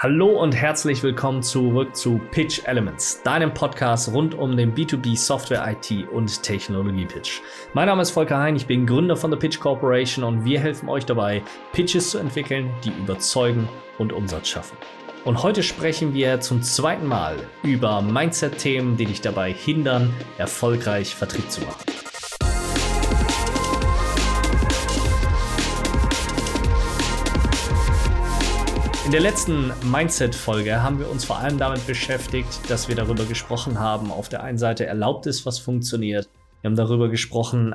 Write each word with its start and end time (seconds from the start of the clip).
Hallo 0.00 0.28
und 0.28 0.54
herzlich 0.54 1.02
willkommen 1.02 1.42
zurück 1.42 1.96
zu 1.96 2.20
Pitch 2.30 2.60
Elements, 2.66 3.20
deinem 3.24 3.52
Podcast 3.52 4.12
rund 4.12 4.32
um 4.32 4.56
den 4.56 4.72
B2B 4.72 5.16
Software 5.16 5.66
IT 5.68 6.08
und 6.10 6.40
Technologie 6.40 7.04
Pitch. 7.04 7.40
Mein 7.74 7.86
Name 7.88 8.02
ist 8.02 8.12
Volker 8.12 8.38
Hein, 8.38 8.54
ich 8.54 8.68
bin 8.68 8.86
Gründer 8.86 9.16
von 9.16 9.32
der 9.32 9.38
Pitch 9.38 9.58
Corporation 9.58 10.22
und 10.22 10.44
wir 10.44 10.60
helfen 10.60 10.88
euch 10.88 11.04
dabei, 11.04 11.42
Pitches 11.72 12.10
zu 12.10 12.18
entwickeln, 12.18 12.70
die 12.84 12.90
überzeugen 12.90 13.68
und 13.98 14.12
Umsatz 14.12 14.46
schaffen. 14.46 14.78
Und 15.24 15.42
heute 15.42 15.64
sprechen 15.64 16.14
wir 16.14 16.38
zum 16.38 16.62
zweiten 16.62 17.04
Mal 17.04 17.36
über 17.64 18.00
Mindset-Themen, 18.00 18.96
die 18.96 19.06
dich 19.06 19.20
dabei 19.20 19.52
hindern, 19.52 20.14
erfolgreich 20.38 21.16
Vertrieb 21.16 21.50
zu 21.50 21.62
machen. 21.62 22.07
In 29.08 29.12
der 29.12 29.22
letzten 29.22 29.72
Mindset-Folge 29.90 30.82
haben 30.82 30.98
wir 30.98 31.08
uns 31.10 31.24
vor 31.24 31.38
allem 31.38 31.56
damit 31.56 31.86
beschäftigt, 31.86 32.68
dass 32.68 32.88
wir 32.88 32.94
darüber 32.94 33.24
gesprochen 33.24 33.80
haben, 33.80 34.10
auf 34.10 34.28
der 34.28 34.42
einen 34.42 34.58
Seite 34.58 34.84
erlaubt 34.84 35.24
ist, 35.24 35.46
was 35.46 35.58
funktioniert. 35.58 36.28
Wir 36.60 36.68
haben 36.68 36.76
darüber 36.76 37.08
gesprochen, 37.08 37.74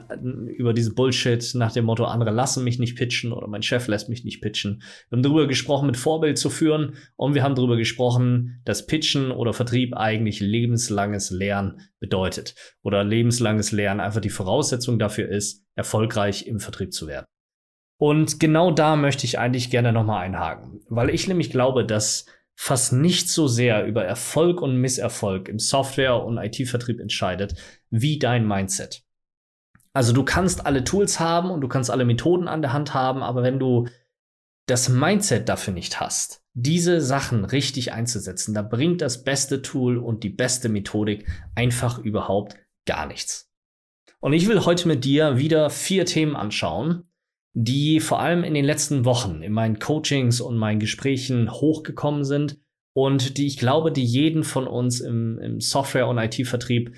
über 0.55 0.73
diese 0.73 0.93
Bullshit 0.93 1.43
nach 1.55 1.71
dem 1.71 1.85
Motto, 1.85 2.05
andere 2.05 2.29
lassen 2.29 2.63
mich 2.63 2.77
nicht 2.77 2.95
pitchen 2.95 3.31
oder 3.31 3.47
mein 3.47 3.63
Chef 3.63 3.87
lässt 3.87 4.09
mich 4.09 4.23
nicht 4.23 4.41
pitchen. 4.41 4.83
Wir 5.09 5.17
haben 5.17 5.23
darüber 5.23 5.47
gesprochen, 5.47 5.87
mit 5.87 5.97
Vorbild 5.97 6.37
zu 6.37 6.51
führen 6.51 6.97
und 7.15 7.33
wir 7.33 7.41
haben 7.41 7.55
darüber 7.55 7.77
gesprochen, 7.77 8.61
dass 8.63 8.85
Pitchen 8.85 9.31
oder 9.31 9.53
Vertrieb 9.53 9.97
eigentlich 9.97 10.39
lebenslanges 10.39 11.31
Lernen 11.31 11.79
bedeutet 11.99 12.53
oder 12.83 13.03
lebenslanges 13.03 13.71
Lernen 13.71 14.01
einfach 14.01 14.21
die 14.21 14.29
Voraussetzung 14.29 14.99
dafür 14.99 15.29
ist, 15.29 15.65
erfolgreich 15.73 16.45
im 16.45 16.59
Vertrieb 16.59 16.93
zu 16.93 17.07
werden. 17.07 17.25
Und 17.97 18.39
genau 18.39 18.71
da 18.71 18.95
möchte 18.95 19.25
ich 19.25 19.39
eigentlich 19.39 19.69
gerne 19.69 19.93
nochmal 19.93 20.25
einhaken, 20.25 20.81
weil 20.89 21.09
ich 21.09 21.27
nämlich 21.27 21.51
glaube, 21.51 21.85
dass 21.85 22.25
fast 22.55 22.93
nicht 22.93 23.29
so 23.29 23.47
sehr 23.47 23.85
über 23.85 24.03
Erfolg 24.05 24.61
und 24.61 24.77
Misserfolg 24.77 25.47
im 25.47 25.59
Software- 25.59 26.23
und 26.23 26.37
IT-Vertrieb 26.37 26.99
entscheidet, 26.99 27.55
wie 27.89 28.19
dein 28.19 28.47
Mindset. 28.47 29.03
Also 29.93 30.11
du 30.11 30.23
kannst 30.23 30.65
alle 30.65 30.83
Tools 30.83 31.19
haben 31.19 31.51
und 31.51 31.61
du 31.61 31.67
kannst 31.67 31.91
alle 31.91 32.05
Methoden 32.05 32.47
an 32.47 32.61
der 32.61 32.73
Hand 32.73 32.93
haben, 32.93 33.21
aber 33.21 33.43
wenn 33.43 33.59
du 33.59 33.87
das 34.65 34.89
Mindset 34.89 35.49
dafür 35.49 35.73
nicht 35.73 35.99
hast, 35.99 36.43
diese 36.53 37.01
Sachen 37.01 37.45
richtig 37.45 37.93
einzusetzen, 37.93 38.53
da 38.53 38.61
bringt 38.61 39.01
das 39.01 39.23
beste 39.23 39.61
Tool 39.61 39.97
und 39.97 40.23
die 40.23 40.29
beste 40.29 40.69
Methodik 40.69 41.27
einfach 41.55 41.99
überhaupt 41.99 42.55
gar 42.85 43.05
nichts. 43.05 43.51
Und 44.19 44.33
ich 44.33 44.47
will 44.47 44.63
heute 44.65 44.87
mit 44.87 45.03
dir 45.03 45.37
wieder 45.37 45.69
vier 45.69 46.05
Themen 46.05 46.35
anschauen, 46.35 47.03
die 47.53 47.99
vor 47.99 48.19
allem 48.19 48.43
in 48.43 48.53
den 48.53 48.65
letzten 48.65 49.05
Wochen 49.05 49.41
in 49.43 49.53
meinen 49.53 49.79
Coachings 49.79 50.41
und 50.41 50.57
meinen 50.57 50.79
Gesprächen 50.79 51.51
hochgekommen 51.51 52.23
sind 52.23 52.59
und 52.93 53.37
die 53.37 53.47
ich 53.47 53.57
glaube, 53.57 53.91
die 53.91 54.03
jeden 54.03 54.43
von 54.43 54.67
uns 54.67 54.99
im, 54.99 55.39
im 55.39 55.59
Software- 55.59 56.07
und 56.07 56.17
IT-Vertrieb 56.17 56.95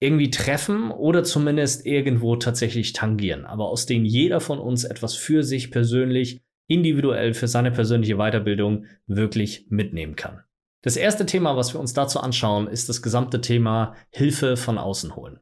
irgendwie 0.00 0.30
treffen 0.30 0.90
oder 0.90 1.24
zumindest 1.24 1.86
irgendwo 1.86 2.36
tatsächlich 2.36 2.92
tangieren, 2.92 3.46
aber 3.46 3.68
aus 3.68 3.86
denen 3.86 4.04
jeder 4.04 4.40
von 4.40 4.58
uns 4.58 4.84
etwas 4.84 5.14
für 5.14 5.42
sich 5.42 5.70
persönlich, 5.70 6.42
individuell 6.68 7.32
für 7.32 7.46
seine 7.46 7.70
persönliche 7.70 8.16
Weiterbildung 8.16 8.86
wirklich 9.06 9.66
mitnehmen 9.70 10.16
kann. 10.16 10.42
Das 10.82 10.96
erste 10.96 11.24
Thema, 11.24 11.56
was 11.56 11.74
wir 11.74 11.80
uns 11.80 11.94
dazu 11.94 12.20
anschauen, 12.20 12.66
ist 12.66 12.88
das 12.88 13.02
gesamte 13.02 13.40
Thema 13.40 13.94
Hilfe 14.10 14.56
von 14.56 14.76
außen 14.76 15.16
holen. 15.16 15.38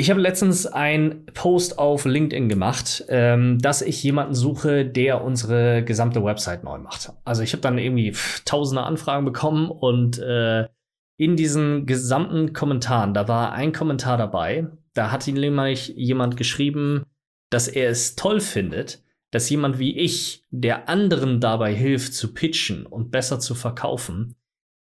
Ich 0.00 0.10
habe 0.10 0.20
letztens 0.20 0.64
einen 0.64 1.26
Post 1.26 1.80
auf 1.80 2.04
LinkedIn 2.04 2.48
gemacht, 2.48 3.04
ähm, 3.08 3.58
dass 3.58 3.82
ich 3.82 4.00
jemanden 4.04 4.32
suche, 4.32 4.86
der 4.86 5.24
unsere 5.24 5.82
gesamte 5.82 6.22
Website 6.22 6.62
neu 6.62 6.78
macht. 6.78 7.10
Also 7.24 7.42
ich 7.42 7.52
habe 7.52 7.62
dann 7.62 7.78
irgendwie 7.78 8.12
pff, 8.12 8.44
tausende 8.44 8.84
Anfragen 8.84 9.24
bekommen 9.24 9.68
und 9.68 10.20
äh, 10.20 10.68
in 11.16 11.34
diesen 11.34 11.84
gesamten 11.84 12.52
Kommentaren, 12.52 13.12
da 13.12 13.26
war 13.26 13.52
ein 13.52 13.72
Kommentar 13.72 14.16
dabei, 14.16 14.68
da 14.94 15.10
hat 15.10 15.26
nämlich 15.26 15.88
jemand 15.88 16.36
geschrieben, 16.36 17.02
dass 17.50 17.66
er 17.66 17.90
es 17.90 18.14
toll 18.14 18.38
findet, 18.38 19.02
dass 19.32 19.50
jemand 19.50 19.80
wie 19.80 19.98
ich, 19.98 20.44
der 20.50 20.88
anderen 20.88 21.40
dabei 21.40 21.74
hilft 21.74 22.14
zu 22.14 22.34
pitchen 22.34 22.86
und 22.86 23.10
besser 23.10 23.40
zu 23.40 23.56
verkaufen, 23.56 24.36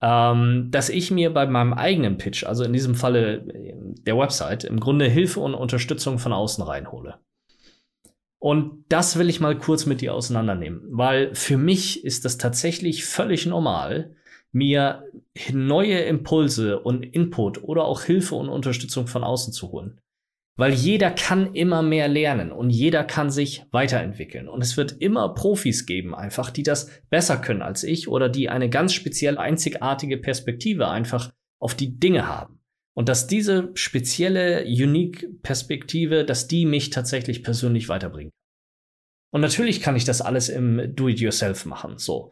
ähm, 0.05 0.67
dass 0.69 0.89
ich 0.89 1.09
mir 1.09 1.33
bei 1.33 1.47
meinem 1.47 1.73
eigenen 1.73 2.19
Pitch, 2.19 2.43
also 2.43 2.63
in 2.63 2.73
diesem 2.73 2.93
Falle 2.93 3.37
äh, 3.37 3.73
der 4.05 4.15
Website, 4.15 4.63
im 4.63 4.79
Grunde 4.79 5.05
Hilfe 5.05 5.39
und 5.39 5.55
Unterstützung 5.55 6.19
von 6.19 6.31
außen 6.31 6.63
reinhole. 6.63 7.17
Und 8.37 8.85
das 8.89 9.17
will 9.17 9.29
ich 9.29 9.39
mal 9.39 9.57
kurz 9.57 9.87
mit 9.87 10.01
dir 10.01 10.13
auseinandernehmen, 10.13 10.83
weil 10.91 11.33
für 11.33 11.57
mich 11.57 12.05
ist 12.05 12.23
das 12.23 12.37
tatsächlich 12.37 13.03
völlig 13.03 13.47
normal, 13.47 14.15
mir 14.51 15.05
neue 15.51 15.99
Impulse 16.01 16.79
und 16.79 17.03
Input 17.03 17.63
oder 17.63 17.85
auch 17.85 18.03
Hilfe 18.03 18.35
und 18.35 18.47
Unterstützung 18.47 19.07
von 19.07 19.23
außen 19.23 19.53
zu 19.53 19.71
holen. 19.71 19.99
Weil 20.57 20.73
jeder 20.73 21.11
kann 21.11 21.53
immer 21.53 21.81
mehr 21.81 22.07
lernen 22.07 22.51
und 22.51 22.69
jeder 22.69 23.03
kann 23.03 23.29
sich 23.29 23.65
weiterentwickeln. 23.71 24.47
Und 24.47 24.61
es 24.61 24.77
wird 24.77 24.93
immer 24.93 25.33
Profis 25.33 25.85
geben, 25.85 26.15
einfach, 26.15 26.49
die 26.49 26.63
das 26.63 26.89
besser 27.09 27.37
können 27.37 27.61
als 27.61 27.83
ich 27.83 28.07
oder 28.07 28.29
die 28.29 28.49
eine 28.49 28.69
ganz 28.69 28.93
speziell 28.93 29.37
einzigartige 29.37 30.17
Perspektive 30.17 30.87
einfach 30.87 31.33
auf 31.59 31.75
die 31.75 31.99
Dinge 31.99 32.27
haben. 32.27 32.61
Und 32.93 33.09
dass 33.09 33.27
diese 33.27 33.71
spezielle, 33.73 34.63
unique 34.63 35.27
Perspektive, 35.41 36.23
dass 36.23 36.47
die 36.47 36.65
mich 36.65 36.89
tatsächlich 36.89 37.43
persönlich 37.43 37.89
weiterbringt. 37.89 38.31
Und 39.31 39.41
natürlich 39.41 39.81
kann 39.81 39.97
ich 39.97 40.05
das 40.05 40.21
alles 40.21 40.47
im 40.47 40.95
Do-it-yourself 40.95 41.65
machen. 41.65 41.97
So, 41.97 42.31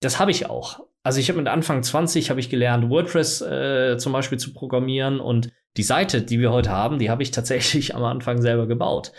das 0.00 0.20
habe 0.20 0.30
ich 0.30 0.46
auch. 0.46 0.86
Also 1.02 1.18
ich 1.18 1.28
habe 1.28 1.38
mit 1.38 1.48
Anfang 1.48 1.82
20 1.82 2.30
habe 2.30 2.38
ich 2.38 2.48
gelernt, 2.48 2.88
WordPress 2.88 3.40
äh, 3.40 3.96
zum 3.98 4.12
Beispiel 4.12 4.38
zu 4.38 4.52
programmieren 4.52 5.18
und 5.18 5.50
die 5.76 5.82
Seite, 5.82 6.22
die 6.22 6.40
wir 6.40 6.52
heute 6.52 6.70
haben, 6.70 6.98
die 6.98 7.10
habe 7.10 7.22
ich 7.22 7.30
tatsächlich 7.30 7.94
am 7.96 8.04
Anfang 8.04 8.40
selber 8.40 8.66
gebaut. 8.66 9.12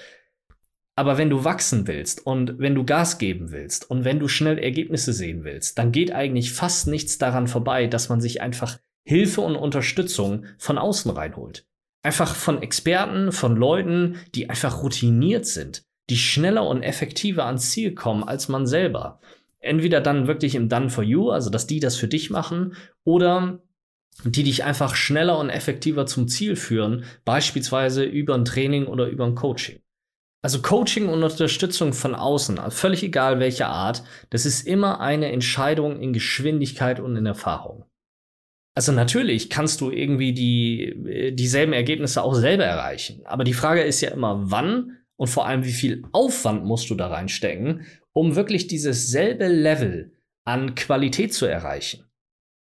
Aber 0.98 1.18
wenn 1.18 1.30
du 1.30 1.44
wachsen 1.44 1.88
willst 1.88 2.26
und 2.26 2.58
wenn 2.58 2.74
du 2.74 2.86
Gas 2.86 3.18
geben 3.18 3.52
willst 3.52 3.90
und 3.90 4.06
wenn 4.06 4.20
du 4.20 4.30
schnell 4.30 4.58
Ergebnisse 4.58 5.12
sehen 5.12 5.44
willst, 5.44 5.78
dann 5.78 5.92
geht 5.92 6.14
eigentlich 6.14 6.54
fast 6.54 6.88
nichts 6.88 7.18
daran 7.18 7.48
vorbei, 7.48 7.88
dass 7.88 8.08
man 8.08 8.22
sich 8.22 8.42
einfach 8.42 8.80
Hilfe 9.04 9.42
und 9.42 9.58
Unterstützung 9.58 10.46
von 10.58 10.78
außen 10.78 11.12
reinholt. 11.12 11.68
Einfach 12.02 12.34
von 12.34 12.62
Experten, 12.62 13.32
von 13.34 13.58
Leuten, 13.58 14.20
die 14.36 14.50
einfach 14.50 14.84
routiniert 14.84 15.46
sind, 15.46 15.84
die 16.10 16.18
schneller 16.18 16.66
und 16.66 16.84
effektiver 16.84 17.46
ans 17.46 17.72
Ziel 17.72 17.94
kommen 17.94 18.24
als 18.24 18.48
man 18.48 18.66
selber. 18.66 19.20
Entweder 19.60 20.00
dann 20.00 20.28
wirklich 20.28 20.56
im 20.56 20.70
Done 20.70 20.90
for 20.90 21.04
You, 21.04 21.32
also 21.32 21.50
dass 21.50 21.68
die 21.68 21.80
das 21.80 21.98
für 21.98 22.08
dich 22.08 22.30
machen, 22.30 22.76
oder 23.04 23.60
die 24.24 24.44
dich 24.44 24.64
einfach 24.64 24.96
schneller 24.96 25.38
und 25.38 25.50
effektiver 25.50 26.06
zum 26.06 26.28
Ziel 26.28 26.56
führen, 26.56 27.04
beispielsweise 27.26 28.04
über 28.04 28.36
ein 28.36 28.46
Training 28.46 28.88
oder 28.88 29.08
über 29.08 29.26
ein 29.26 29.36
Coaching. 29.36 29.80
Also 30.42 30.62
Coaching 30.62 31.10
und 31.10 31.24
Unterstützung 31.24 31.92
von 31.94 32.14
außen, 32.14 32.60
also 32.60 32.78
völlig 32.78 33.04
egal 33.04 33.40
welcher 33.40 33.68
Art, 33.68 34.04
das 34.30 34.46
ist 34.46 34.68
immer 34.68 35.00
eine 35.02 35.32
Entscheidung 35.32 36.00
in 36.00 36.14
Geschwindigkeit 36.14 37.00
und 37.00 37.16
in 37.16 37.26
Erfahrung. 37.26 37.86
Also 38.76 38.92
natürlich 38.92 39.50
kannst 39.50 39.82
du 39.82 39.90
irgendwie 39.90 40.34
die, 40.34 41.34
dieselben 41.34 41.74
Ergebnisse 41.74 42.22
auch 42.22 42.36
selber 42.36 42.66
erreichen. 42.66 43.22
Aber 43.26 43.44
die 43.44 43.54
Frage 43.54 43.82
ist 43.82 44.02
ja 44.02 44.12
immer, 44.12 44.52
wann 44.52 44.98
und 45.18 45.28
vor 45.28 45.48
allem, 45.48 45.64
wie 45.64 45.72
viel 45.72 46.04
Aufwand 46.12 46.66
musst 46.66 46.90
du 46.90 46.96
da 46.96 47.08
reinstecken, 47.08 47.86
um 48.14 48.36
wirklich 48.36 48.68
dieses 48.68 49.10
selbe 49.10 49.48
Level 49.48 50.12
an 50.46 50.76
Qualität 50.76 51.34
zu 51.34 51.46
erreichen. 51.46 52.05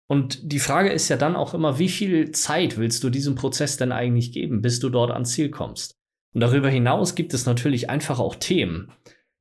Und 0.08 0.52
die 0.52 0.60
Frage 0.60 0.90
ist 0.90 1.10
ja 1.10 1.18
dann 1.18 1.36
auch 1.36 1.54
immer, 1.54 1.80
wie 1.80 1.90
viel 1.90 2.32
Zeit 2.32 2.78
willst 2.78 3.04
du 3.04 3.10
diesem 3.10 3.36
Prozess 3.36 3.78
denn 3.78 3.92
eigentlich 3.92 4.32
geben, 4.32 4.62
bis 4.62 4.80
du 4.80 4.90
dort 4.90 5.12
ans 5.12 5.32
Ziel 5.32 5.50
kommst? 5.50 5.96
Und 6.34 6.42
darüber 6.42 6.70
hinaus 6.70 7.16
gibt 7.16 7.34
es 7.34 7.46
natürlich 7.46 7.90
einfach 7.90 8.20
auch 8.20 8.36
Themen, 8.36 8.92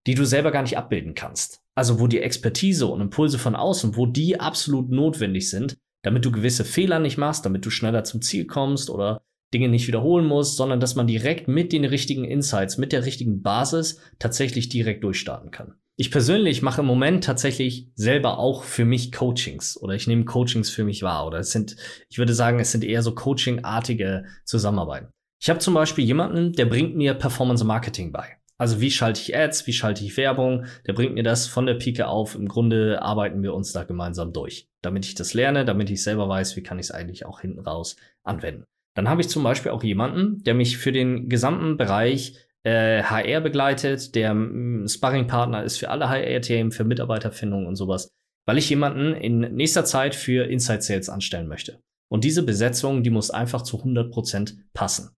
die 0.06 0.14
du 0.14 0.24
selber 0.24 0.50
gar 0.50 0.62
nicht 0.62 0.76
abbilden 0.76 1.14
kannst. 1.14 1.60
Also 1.74 2.00
wo 2.00 2.06
die 2.06 2.20
Expertise 2.20 2.86
und 2.86 3.00
Impulse 3.00 3.38
von 3.38 3.54
außen, 3.54 3.96
wo 3.96 4.06
die 4.06 4.40
absolut 4.40 4.90
notwendig 4.90 5.50
sind, 5.50 5.76
damit 6.02 6.24
du 6.24 6.32
gewisse 6.32 6.64
Fehler 6.64 6.98
nicht 6.98 7.18
machst, 7.18 7.44
damit 7.44 7.66
du 7.66 7.70
schneller 7.70 8.04
zum 8.04 8.22
Ziel 8.22 8.46
kommst 8.46 8.90
oder 8.90 9.22
Dinge 9.52 9.68
nicht 9.68 9.86
wiederholen 9.86 10.26
musst, 10.26 10.56
sondern 10.56 10.80
dass 10.80 10.96
man 10.96 11.06
direkt 11.06 11.48
mit 11.48 11.72
den 11.72 11.84
richtigen 11.84 12.24
Insights, 12.24 12.78
mit 12.78 12.92
der 12.92 13.04
richtigen 13.04 13.42
Basis 13.42 14.00
tatsächlich 14.18 14.68
direkt 14.68 15.04
durchstarten 15.04 15.50
kann. 15.50 15.74
Ich 15.98 16.10
persönlich 16.10 16.60
mache 16.60 16.82
im 16.82 16.86
Moment 16.86 17.24
tatsächlich 17.24 17.88
selber 17.94 18.38
auch 18.38 18.64
für 18.64 18.84
mich 18.84 19.12
Coachings 19.12 19.80
oder 19.80 19.94
ich 19.94 20.06
nehme 20.06 20.26
Coachings 20.26 20.68
für 20.68 20.84
mich 20.84 21.02
wahr 21.02 21.26
oder 21.26 21.38
es 21.38 21.52
sind, 21.52 21.76
ich 22.10 22.18
würde 22.18 22.34
sagen, 22.34 22.60
es 22.60 22.70
sind 22.70 22.84
eher 22.84 23.00
so 23.00 23.14
Coaching-artige 23.14 24.26
Zusammenarbeiten. 24.44 25.08
Ich 25.40 25.48
habe 25.48 25.58
zum 25.58 25.72
Beispiel 25.72 26.04
jemanden, 26.04 26.52
der 26.52 26.66
bringt 26.66 26.96
mir 26.96 27.14
Performance 27.14 27.64
Marketing 27.64 28.12
bei. 28.12 28.36
Also 28.58 28.80
wie 28.82 28.90
schalte 28.90 29.22
ich 29.22 29.34
Ads, 29.34 29.66
wie 29.66 29.72
schalte 29.72 30.04
ich 30.04 30.16
Werbung, 30.18 30.66
der 30.86 30.92
bringt 30.92 31.14
mir 31.14 31.22
das 31.22 31.46
von 31.46 31.64
der 31.64 31.74
Pike 31.74 32.08
auf. 32.08 32.34
Im 32.34 32.48
Grunde 32.48 33.00
arbeiten 33.00 33.42
wir 33.42 33.54
uns 33.54 33.72
da 33.72 33.84
gemeinsam 33.84 34.34
durch, 34.34 34.68
damit 34.82 35.06
ich 35.06 35.14
das 35.14 35.32
lerne, 35.32 35.64
damit 35.64 35.88
ich 35.88 36.02
selber 36.02 36.28
weiß, 36.28 36.56
wie 36.56 36.62
kann 36.62 36.78
ich 36.78 36.86
es 36.86 36.90
eigentlich 36.90 37.24
auch 37.24 37.40
hinten 37.40 37.60
raus 37.60 37.96
anwenden. 38.22 38.64
Dann 38.94 39.08
habe 39.08 39.20
ich 39.20 39.28
zum 39.28 39.42
Beispiel 39.42 39.72
auch 39.72 39.82
jemanden, 39.82 40.42
der 40.44 40.54
mich 40.54 40.78
für 40.78 40.92
den 40.92 41.28
gesamten 41.28 41.76
Bereich 41.76 42.45
äh, 42.66 43.04
HR 43.04 43.40
begleitet, 43.40 44.16
der 44.16 44.34
mm, 44.34 44.88
Sparringpartner 44.88 45.62
ist 45.62 45.78
für 45.78 45.88
alle 45.88 46.08
HR-Themen, 46.08 46.72
für 46.72 46.84
Mitarbeiterfindung 46.84 47.66
und 47.66 47.76
sowas. 47.76 48.10
weil 48.48 48.58
ich 48.58 48.70
jemanden 48.70 49.14
in 49.14 49.40
nächster 49.56 49.84
Zeit 49.84 50.14
für 50.14 50.44
Inside 50.44 50.80
Sales 50.80 51.08
anstellen 51.08 51.48
möchte. 51.48 51.80
Und 52.08 52.22
diese 52.22 52.44
Besetzung, 52.44 53.02
die 53.02 53.10
muss 53.10 53.32
einfach 53.32 53.62
zu 53.62 53.82
100% 53.82 54.54
passen. 54.72 55.10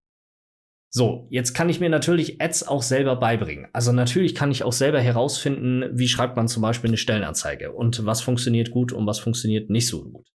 So, 0.91 1.29
jetzt 1.31 1.53
kann 1.53 1.69
ich 1.69 1.79
mir 1.79 1.91
natürlich 1.91 2.41
Ads 2.41 2.67
auch 2.67 2.81
selber 2.81 3.17
beibringen. 3.17 3.69
Also 3.75 3.93
natürlich 3.93 4.35
kann 4.35 4.51
ich 4.51 4.63
auch 4.63 4.73
selber 4.73 5.01
herausfinden, 5.01 5.91
wie 5.93 6.09
schreibt 6.09 6.37
man 6.37 6.49
zum 6.49 6.63
Beispiel 6.63 6.89
eine 6.89 6.97
Stellenanzeige 6.97 7.73
und 7.73 8.07
was 8.07 8.23
funktioniert 8.23 8.71
gut 8.71 8.93
und 8.93 9.07
was 9.07 9.19
funktioniert 9.19 9.69
nicht 9.69 9.87
so 9.87 10.03
gut. 10.03 10.27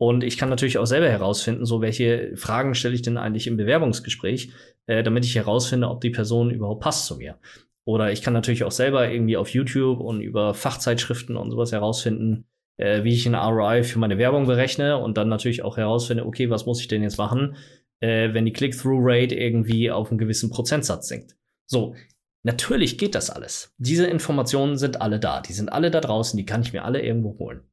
Und 0.00 0.24
ich 0.24 0.38
kann 0.38 0.48
natürlich 0.48 0.78
auch 0.78 0.86
selber 0.86 1.10
herausfinden, 1.10 1.66
so 1.66 1.82
welche 1.82 2.34
Fragen 2.34 2.74
stelle 2.74 2.94
ich 2.94 3.02
denn 3.02 3.18
eigentlich 3.18 3.46
im 3.46 3.58
Bewerbungsgespräch, 3.58 4.50
äh, 4.86 5.02
damit 5.02 5.26
ich 5.26 5.34
herausfinde, 5.34 5.90
ob 5.90 6.00
die 6.00 6.08
Person 6.08 6.50
überhaupt 6.50 6.80
passt 6.80 7.04
zu 7.04 7.16
mir. 7.16 7.38
Oder 7.84 8.10
ich 8.10 8.22
kann 8.22 8.32
natürlich 8.32 8.64
auch 8.64 8.72
selber 8.72 9.10
irgendwie 9.10 9.36
auf 9.36 9.50
YouTube 9.50 10.00
und 10.00 10.22
über 10.22 10.54
Fachzeitschriften 10.54 11.36
und 11.36 11.50
sowas 11.50 11.72
herausfinden, 11.72 12.46
äh, 12.78 13.04
wie 13.04 13.12
ich 13.12 13.26
ein 13.26 13.34
ROI 13.34 13.82
für 13.82 13.98
meine 13.98 14.16
Werbung 14.16 14.46
berechne 14.46 14.96
und 14.96 15.18
dann 15.18 15.28
natürlich 15.28 15.62
auch 15.64 15.76
herausfinde, 15.76 16.24
okay, 16.24 16.48
was 16.48 16.64
muss 16.64 16.80
ich 16.80 16.88
denn 16.88 17.02
jetzt 17.02 17.18
machen, 17.18 17.56
äh, 18.00 18.32
wenn 18.32 18.46
die 18.46 18.54
Click-Through-Rate 18.54 19.34
irgendwie 19.34 19.90
auf 19.90 20.08
einen 20.08 20.18
gewissen 20.18 20.48
Prozentsatz 20.48 21.08
sinkt. 21.08 21.36
So, 21.66 21.94
natürlich 22.42 22.96
geht 22.96 23.14
das 23.14 23.28
alles. 23.28 23.74
Diese 23.76 24.06
Informationen 24.06 24.78
sind 24.78 25.02
alle 25.02 25.20
da, 25.20 25.42
die 25.42 25.52
sind 25.52 25.70
alle 25.70 25.90
da 25.90 26.00
draußen, 26.00 26.38
die 26.38 26.46
kann 26.46 26.62
ich 26.62 26.72
mir 26.72 26.86
alle 26.86 27.02
irgendwo 27.02 27.38
holen. 27.38 27.69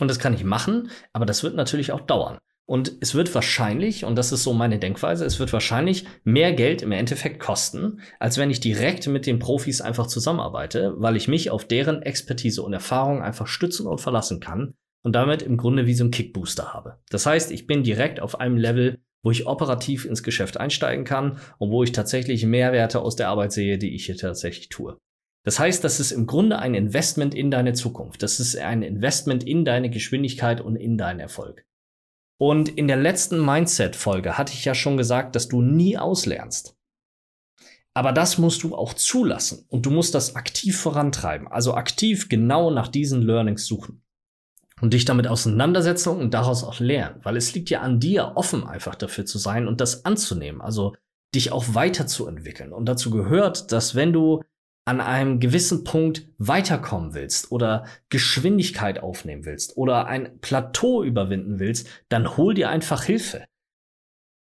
Und 0.00 0.08
das 0.08 0.18
kann 0.18 0.34
ich 0.34 0.44
machen, 0.44 0.90
aber 1.12 1.26
das 1.26 1.44
wird 1.44 1.54
natürlich 1.54 1.92
auch 1.92 2.00
dauern. 2.00 2.38
Und 2.66 2.92
es 3.00 3.16
wird 3.16 3.34
wahrscheinlich, 3.34 4.04
und 4.04 4.14
das 4.14 4.30
ist 4.30 4.44
so 4.44 4.52
meine 4.52 4.78
Denkweise, 4.78 5.24
es 5.24 5.40
wird 5.40 5.52
wahrscheinlich 5.52 6.04
mehr 6.22 6.52
Geld 6.52 6.82
im 6.82 6.92
Endeffekt 6.92 7.40
kosten, 7.40 8.00
als 8.20 8.38
wenn 8.38 8.48
ich 8.48 8.60
direkt 8.60 9.08
mit 9.08 9.26
den 9.26 9.40
Profis 9.40 9.80
einfach 9.80 10.06
zusammenarbeite, 10.06 10.94
weil 10.96 11.16
ich 11.16 11.26
mich 11.26 11.50
auf 11.50 11.64
deren 11.64 12.02
Expertise 12.02 12.62
und 12.62 12.72
Erfahrung 12.72 13.22
einfach 13.22 13.48
stützen 13.48 13.88
und 13.88 14.00
verlassen 14.00 14.38
kann 14.38 14.74
und 15.02 15.16
damit 15.16 15.42
im 15.42 15.56
Grunde 15.56 15.86
wie 15.86 15.94
so 15.94 16.04
ein 16.04 16.12
Kickbooster 16.12 16.72
habe. 16.72 16.98
Das 17.10 17.26
heißt, 17.26 17.50
ich 17.50 17.66
bin 17.66 17.82
direkt 17.82 18.20
auf 18.20 18.38
einem 18.38 18.56
Level, 18.56 19.00
wo 19.24 19.32
ich 19.32 19.48
operativ 19.48 20.04
ins 20.04 20.22
Geschäft 20.22 20.56
einsteigen 20.56 21.04
kann 21.04 21.40
und 21.58 21.72
wo 21.72 21.82
ich 21.82 21.90
tatsächlich 21.90 22.46
Mehrwerte 22.46 23.00
aus 23.00 23.16
der 23.16 23.30
Arbeit 23.30 23.50
sehe, 23.50 23.78
die 23.78 23.96
ich 23.96 24.06
hier 24.06 24.16
tatsächlich 24.16 24.68
tue. 24.68 24.96
Das 25.42 25.58
heißt, 25.58 25.82
das 25.82 26.00
ist 26.00 26.12
im 26.12 26.26
Grunde 26.26 26.58
ein 26.58 26.74
Investment 26.74 27.34
in 27.34 27.50
deine 27.50 27.72
Zukunft. 27.72 28.22
Das 28.22 28.40
ist 28.40 28.56
ein 28.56 28.82
Investment 28.82 29.42
in 29.42 29.64
deine 29.64 29.88
Geschwindigkeit 29.88 30.60
und 30.60 30.76
in 30.76 30.98
deinen 30.98 31.20
Erfolg. 31.20 31.64
Und 32.38 32.68
in 32.68 32.88
der 32.88 32.96
letzten 32.96 33.44
Mindset-Folge 33.44 34.38
hatte 34.38 34.52
ich 34.52 34.64
ja 34.64 34.74
schon 34.74 34.96
gesagt, 34.96 35.36
dass 35.36 35.48
du 35.48 35.62
nie 35.62 35.98
auslernst. 35.98 36.76
Aber 37.94 38.12
das 38.12 38.38
musst 38.38 38.62
du 38.62 38.74
auch 38.74 38.94
zulassen 38.94 39.66
und 39.68 39.84
du 39.84 39.90
musst 39.90 40.14
das 40.14 40.36
aktiv 40.36 40.78
vorantreiben, 40.78 41.48
also 41.48 41.74
aktiv 41.74 42.28
genau 42.28 42.70
nach 42.70 42.88
diesen 42.88 43.20
Learnings 43.20 43.66
suchen 43.66 44.02
und 44.80 44.94
dich 44.94 45.04
damit 45.04 45.26
auseinandersetzen 45.26 46.10
und 46.10 46.32
daraus 46.32 46.64
auch 46.64 46.80
lernen, 46.80 47.20
weil 47.24 47.36
es 47.36 47.52
liegt 47.54 47.68
ja 47.68 47.80
an 47.80 48.00
dir, 48.00 48.32
offen 48.36 48.66
einfach 48.66 48.94
dafür 48.94 49.26
zu 49.26 49.38
sein 49.38 49.66
und 49.66 49.80
das 49.80 50.04
anzunehmen, 50.04 50.60
also 50.60 50.94
dich 51.34 51.52
auch 51.52 51.74
weiterzuentwickeln. 51.74 52.72
Und 52.72 52.86
dazu 52.86 53.10
gehört, 53.10 53.72
dass 53.72 53.94
wenn 53.94 54.12
du 54.12 54.42
an 54.84 55.00
einem 55.00 55.40
gewissen 55.40 55.84
Punkt 55.84 56.26
weiterkommen 56.38 57.14
willst 57.14 57.52
oder 57.52 57.86
Geschwindigkeit 58.08 59.00
aufnehmen 59.00 59.44
willst 59.44 59.76
oder 59.76 60.06
ein 60.06 60.40
Plateau 60.40 61.02
überwinden 61.02 61.58
willst, 61.58 61.88
dann 62.08 62.36
hol 62.36 62.54
dir 62.54 62.70
einfach 62.70 63.04
Hilfe. 63.04 63.44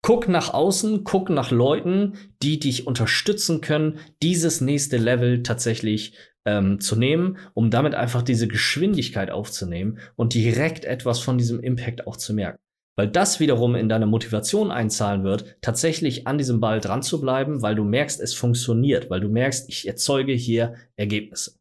Guck 0.04 0.28
nach 0.28 0.54
außen, 0.54 1.04
guck 1.04 1.30
nach 1.30 1.52
Leuten, 1.52 2.14
die 2.42 2.60
dich 2.60 2.88
unterstützen 2.88 3.62
können, 3.62 4.00
dieses 4.24 4.62
nächste 4.62 4.98
Level 4.98 5.44
tatsächlich 5.44 6.16
ähm, 6.46 6.80
zu 6.80 6.96
nehmen, 6.96 7.38
um 7.54 7.70
damit 7.70 7.94
einfach 7.94 8.24
diese 8.24 8.48
Geschwindigkeit 8.48 9.30
aufzunehmen 9.30 10.00
und 10.16 10.34
direkt 10.34 10.86
etwas 10.86 11.20
von 11.20 11.38
diesem 11.38 11.60
Impact 11.60 12.08
auch 12.08 12.18
zu 12.18 12.34
merken. 12.34 12.60
Weil 13.02 13.08
das 13.08 13.40
wiederum 13.40 13.74
in 13.74 13.90
deine 13.90 14.06
Motivation 14.06 14.70
einzahlen 14.70 15.24
wird, 15.24 15.56
tatsächlich 15.62 16.28
an 16.28 16.38
diesem 16.38 16.60
Ball 16.60 16.80
dran 16.80 17.02
zu 17.02 17.20
bleiben, 17.20 17.64
weil 17.64 17.74
du 17.74 17.84
merkst, 17.84 18.22
es 18.22 18.36
funktioniert, 18.36 19.10
weil 19.10 19.20
du 19.20 19.28
merkst, 19.28 19.68
ich 19.70 19.88
erzeuge 19.88 20.34
hier 20.34 20.76
Ergebnisse. 20.98 21.56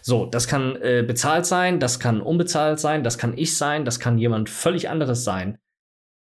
So, 0.00 0.24
das 0.24 0.48
kann 0.48 0.76
äh, 0.76 1.04
bezahlt 1.06 1.44
sein, 1.44 1.80
das 1.80 2.00
kann 2.00 2.22
unbezahlt 2.22 2.80
sein, 2.80 3.04
das 3.04 3.18
kann 3.18 3.36
ich 3.36 3.58
sein, 3.58 3.84
das 3.84 4.00
kann 4.00 4.16
jemand 4.16 4.48
völlig 4.48 4.88
anderes 4.88 5.22
sein. 5.22 5.58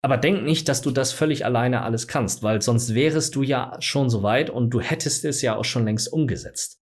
Aber 0.03 0.17
denk 0.17 0.43
nicht, 0.43 0.69
dass 0.69 0.83
du 0.83 0.91
das 0.91 1.11
völlig 1.11 1.43
alleine 1.43 1.81
alles 1.81 2.07
kannst, 2.07 2.43
weil 2.43 2.61
sonst 2.61 2.93
wärest 2.93 3.33
du 3.33 3.41
ja 3.41 3.77
schon 3.79 4.11
so 4.11 4.21
weit 4.21 4.51
und 4.51 4.69
du 4.69 4.79
hättest 4.79 5.25
es 5.25 5.41
ja 5.41 5.55
auch 5.55 5.65
schon 5.65 5.85
längst 5.85 6.13
umgesetzt. 6.13 6.77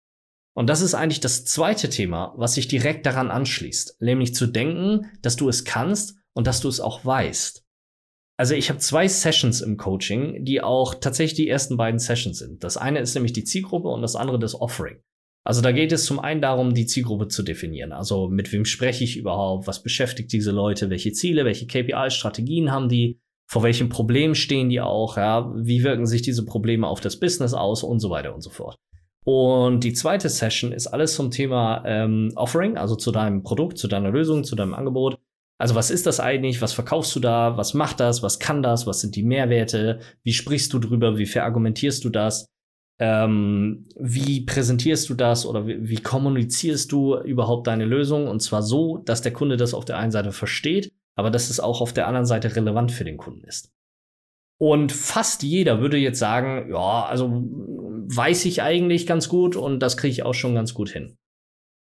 Und 0.54 0.68
das 0.68 0.82
ist 0.82 0.96
eigentlich 0.96 1.22
das 1.22 1.46
zweite 1.46 1.88
Thema, 1.88 2.34
was 2.36 2.56
sich 2.56 2.68
direkt 2.68 3.06
daran 3.06 3.32
anschließt, 3.32 4.02
nämlich 4.02 4.36
zu 4.36 4.48
denken, 4.48 5.06
dass 5.22 5.38
du 5.38 5.48
es 5.48 5.64
kannst 5.64 6.18
und 6.38 6.46
dass 6.46 6.62
du 6.62 6.70
es 6.70 6.80
auch 6.80 7.04
weißt. 7.04 7.66
Also 8.40 8.54
ich 8.54 8.70
habe 8.70 8.78
zwei 8.78 9.08
Sessions 9.08 9.62
im 9.62 9.76
Coaching, 9.76 10.46
die 10.46 10.62
auch 10.62 10.94
tatsächlich 10.94 11.36
die 11.36 11.50
ersten 11.50 11.78
beiden 11.78 12.00
Sessions 12.00 12.38
sind. 12.38 12.64
Das 12.64 12.78
eine 12.78 13.00
ist 13.00 13.16
nämlich 13.16 13.34
die 13.34 13.44
Zielgruppe 13.44 13.88
und 13.88 14.04
das 14.04 14.16
andere 14.16 14.38
das 14.38 14.54
Offering. 14.54 15.02
Also 15.44 15.62
da 15.62 15.72
geht 15.72 15.92
es 15.92 16.06
zum 16.06 16.20
einen 16.20 16.40
darum, 16.40 16.76
die 16.76 16.86
Zielgruppe 16.86 17.28
zu 17.28 17.42
definieren. 17.42 17.92
Also 17.92 18.28
mit 18.30 18.52
wem 18.52 18.66
spreche 18.66 19.04
ich 19.04 19.18
überhaupt? 19.18 19.66
Was 19.66 19.82
beschäftigt 19.82 20.32
diese 20.32 20.52
Leute? 20.52 20.92
Welche 20.92 21.12
Ziele? 21.12 21.44
Welche 21.44 21.66
KPI-Strategien 21.66 22.72
haben 22.72 22.88
die? 22.88 23.20
Vor 23.50 23.64
welchen 23.64 23.90
Problemen 23.90 24.36
stehen 24.36 24.70
die 24.70 24.82
auch? 24.82 25.18
Ja? 25.18 25.52
Wie 25.56 25.84
wirken 25.84 26.06
sich 26.06 26.22
diese 26.22 26.46
Probleme 26.46 26.86
auf 26.86 27.00
das 27.02 27.20
Business 27.20 27.56
aus? 27.56 27.82
Und 27.82 28.00
so 28.00 28.12
weiter 28.12 28.36
und 28.36 28.42
so 28.42 28.52
fort. 28.52 28.76
Und 29.26 29.84
die 29.84 29.94
zweite 29.94 30.30
Session 30.30 30.72
ist 30.72 30.86
alles 30.86 31.16
zum 31.16 31.32
Thema 31.32 31.84
ähm, 31.88 32.32
Offering, 32.36 32.78
also 32.78 32.96
zu 32.96 33.12
deinem 33.12 33.42
Produkt, 33.42 33.80
zu 33.80 33.88
deiner 33.88 34.12
Lösung, 34.12 34.44
zu 34.44 34.56
deinem 34.56 34.76
Angebot. 34.76 35.18
Also 35.60 35.76
was 35.76 35.90
ist 35.90 36.06
das 36.06 36.20
eigentlich? 36.20 36.62
Was 36.62 36.74
verkaufst 36.74 37.16
du 37.16 37.20
da? 37.20 37.58
Was 37.58 37.74
macht 37.74 38.00
das? 38.00 38.22
Was 38.22 38.40
kann 38.40 38.62
das? 38.62 38.86
Was 38.86 39.02
sind 39.02 39.16
die 39.16 39.24
Mehrwerte? 39.24 40.00
Wie 40.24 40.34
sprichst 40.34 40.72
du 40.74 40.80
drüber? 40.80 41.18
Wie 41.18 41.26
verargumentierst 41.26 42.04
du 42.04 42.10
das? 42.10 42.48
Ähm, 43.00 43.88
wie 43.96 44.42
präsentierst 44.42 45.10
du 45.10 45.14
das 45.14 45.46
oder 45.46 45.68
wie, 45.68 45.88
wie, 45.88 46.02
kommunizierst 46.02 46.92
du 46.92 47.18
überhaupt 47.18 47.68
deine 47.68 47.86
Lösung? 47.86 48.28
Und 48.28 48.42
zwar 48.42 48.64
so, 48.64 48.98
dass 49.00 49.22
der 49.22 49.34
Kunde 49.34 49.58
das 49.58 49.74
auf 49.74 49.86
der 49.86 49.98
einen 49.98 50.12
Seite 50.12 50.32
versteht, 50.32 50.92
aber 51.16 51.30
dass 51.30 51.50
es 51.50 51.60
auch 51.60 51.82
auf 51.82 51.94
der 51.94 52.08
anderen 52.08 52.26
Seite 52.26 52.56
relevant 52.56 52.92
für 52.92 53.04
den 53.04 53.18
Kunden 53.18 53.44
ist. 53.44 53.72
Und 54.60 54.92
fast 54.92 55.44
jeder 55.44 55.80
würde 55.80 55.98
jetzt 55.98 56.18
sagen, 56.18 56.72
ja, 56.72 57.06
also 57.06 57.30
weiß 57.30 58.46
ich 58.46 58.64
eigentlich 58.64 59.06
ganz 59.06 59.30
gut 59.30 59.56
und 59.56 59.80
das 59.80 59.98
kriege 59.98 60.12
ich 60.12 60.24
auch 60.24 60.34
schon 60.34 60.56
ganz 60.56 60.74
gut 60.74 60.90
hin. 60.90 61.18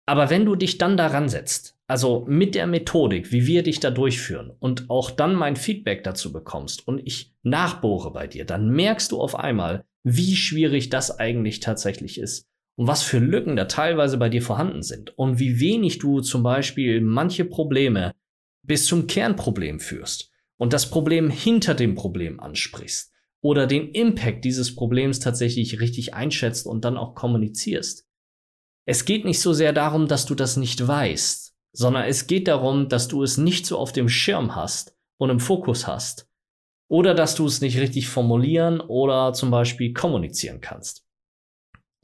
Aber 0.06 0.30
wenn 0.30 0.46
du 0.46 0.56
dich 0.56 0.78
dann 0.78 0.96
daran 0.96 1.28
setzt, 1.28 1.78
also 1.94 2.26
mit 2.28 2.56
der 2.56 2.66
Methodik, 2.66 3.32
wie 3.32 3.46
wir 3.46 3.62
dich 3.62 3.80
da 3.80 3.92
durchführen 3.92 4.52
und 4.58 4.90
auch 4.90 5.12
dann 5.12 5.36
mein 5.36 5.56
Feedback 5.56 6.04
dazu 6.04 6.34
bekommst 6.34 6.88
und 6.88 7.00
ich 7.06 7.36
nachbohre 7.44 8.12
bei 8.12 8.26
dir, 8.26 8.46
dann 8.46 8.72
merkst 8.72 9.12
du 9.12 9.22
auf 9.22 9.36
einmal, 9.36 9.86
wie 10.02 10.36
schwierig 10.36 10.90
das 10.90 11.20
eigentlich 11.20 11.60
tatsächlich 11.60 12.20
ist 12.20 12.48
und 12.78 12.88
was 12.88 13.04
für 13.04 13.20
Lücken 13.20 13.56
da 13.56 13.66
teilweise 13.66 14.18
bei 14.18 14.28
dir 14.28 14.42
vorhanden 14.42 14.82
sind 14.82 15.16
und 15.20 15.38
wie 15.38 15.60
wenig 15.60 16.00
du 16.00 16.22
zum 16.22 16.42
Beispiel 16.42 17.00
manche 17.00 17.46
Probleme 17.46 18.16
bis 18.64 18.88
zum 18.88 19.06
Kernproblem 19.06 19.80
führst 19.80 20.32
und 20.58 20.74
das 20.74 20.90
Problem 20.90 21.30
hinter 21.30 21.76
dem 21.76 21.94
Problem 21.94 22.40
ansprichst 22.40 23.14
oder 23.42 23.68
den 23.68 23.92
Impact 23.92 24.44
dieses 24.46 24.74
Problems 24.74 25.20
tatsächlich 25.20 25.80
richtig 25.80 26.16
einschätzt 26.16 26.66
und 26.66 26.86
dann 26.86 26.98
auch 26.98 27.14
kommunizierst. 27.14 28.08
Es 28.88 29.06
geht 29.06 29.26
nicht 29.26 29.42
so 29.42 29.54
sehr 29.54 29.74
darum, 29.74 30.08
dass 30.08 30.26
du 30.26 30.34
das 30.34 30.58
nicht 30.58 30.88
weißt, 30.88 31.53
sondern 31.74 32.06
es 32.06 32.28
geht 32.28 32.48
darum, 32.48 32.88
dass 32.88 33.08
du 33.08 33.24
es 33.24 33.38
nicht 33.38 33.66
so 33.66 33.78
auf 33.78 33.92
dem 33.92 34.08
Schirm 34.08 34.56
hast 34.56 34.96
und 35.18 35.30
im 35.30 35.40
Fokus 35.40 35.88
hast. 35.88 36.30
Oder 36.88 37.16
dass 37.16 37.36
du 37.36 37.48
es 37.48 37.62
nicht 37.62 37.80
richtig 37.80 38.08
formulieren 38.08 38.80
oder 38.80 39.34
zum 39.34 39.50
Beispiel 39.50 39.94
kommunizieren 39.94 40.62
kannst. 40.62 41.04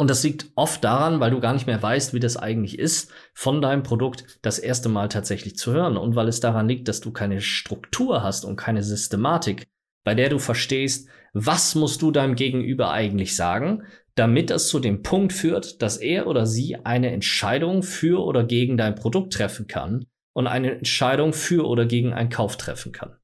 Und 0.01 0.09
das 0.09 0.23
liegt 0.23 0.47
oft 0.55 0.83
daran, 0.83 1.19
weil 1.19 1.31
du 1.31 1.41
gar 1.41 1.53
nicht 1.53 1.67
mehr 1.67 1.83
weißt, 1.83 2.13
wie 2.13 2.21
das 2.21 2.37
eigentlich 2.37 2.79
ist, 2.79 3.11
von 3.33 3.61
deinem 3.61 3.83
Produkt 3.83 4.39
das 4.41 4.57
erste 4.57 4.87
Mal 4.87 5.09
tatsächlich 5.09 5.57
zu 5.57 5.73
hören. 5.73 5.97
Und 5.97 6.15
weil 6.15 6.29
es 6.29 6.39
daran 6.39 6.69
liegt, 6.69 6.87
dass 6.87 7.01
du 7.01 7.11
keine 7.11 7.41
Struktur 7.41 8.23
hast 8.23 8.45
und 8.45 8.55
keine 8.55 8.81
Systematik, 8.81 9.67
bei 10.05 10.15
der 10.15 10.29
du 10.29 10.39
verstehst, 10.39 11.09
was 11.33 11.75
musst 11.75 12.01
du 12.01 12.11
deinem 12.11 12.35
Gegenüber 12.35 12.91
eigentlich 12.91 13.35
sagen, 13.35 13.83
damit 14.19 14.51
es 14.51 14.67
zu 14.67 14.79
dem 14.79 15.01
Punkt 15.01 15.31
führt, 15.31 15.81
dass 15.81 15.95
er 15.95 16.27
oder 16.27 16.45
sie 16.45 16.75
eine 16.83 17.11
Entscheidung 17.11 17.83
für 17.83 18.21
oder 18.21 18.43
gegen 18.43 18.75
dein 18.75 18.95
Produkt 18.95 19.31
treffen 19.31 19.67
kann 19.67 20.05
und 20.33 20.45
eine 20.45 20.71
Entscheidung 20.71 21.31
für 21.31 21.65
oder 21.65 21.85
gegen 21.85 22.11
einen 22.11 22.29
Kauf 22.29 22.57
treffen 22.57 22.91
kann. 22.91 23.15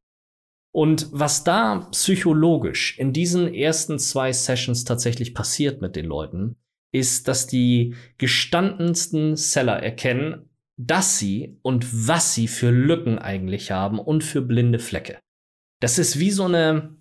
Und 0.74 1.10
was 1.12 1.44
da 1.44 1.90
psychologisch 1.92 2.98
in 2.98 3.12
diesen 3.12 3.54
ersten 3.54 4.00
zwei 4.00 4.32
Sessions 4.32 4.86
tatsächlich 4.86 5.34
passiert 5.34 5.82
mit 5.82 5.98
den 5.98 6.06
Leuten, 6.06 6.56
ist, 6.94 7.28
dass 7.28 7.46
die 7.46 7.96
gestandensten 8.18 9.36
Seller 9.36 9.82
erkennen, 9.84 10.50
dass 10.78 11.20
sie 11.20 11.60
und 11.62 12.08
was 12.08 12.34
sie 12.36 12.48
für 12.48 12.72
Lücken 12.72 13.20
eigentlich 13.20 13.72
haben 13.72 14.00
und 14.00 14.24
für 14.24 14.42
blinde 14.42 14.80
Flecke. 14.80 15.20
Das 15.82 15.98
ist 16.00 16.20
wie 16.20 16.32
so 16.32 16.46
eine, 16.46 16.96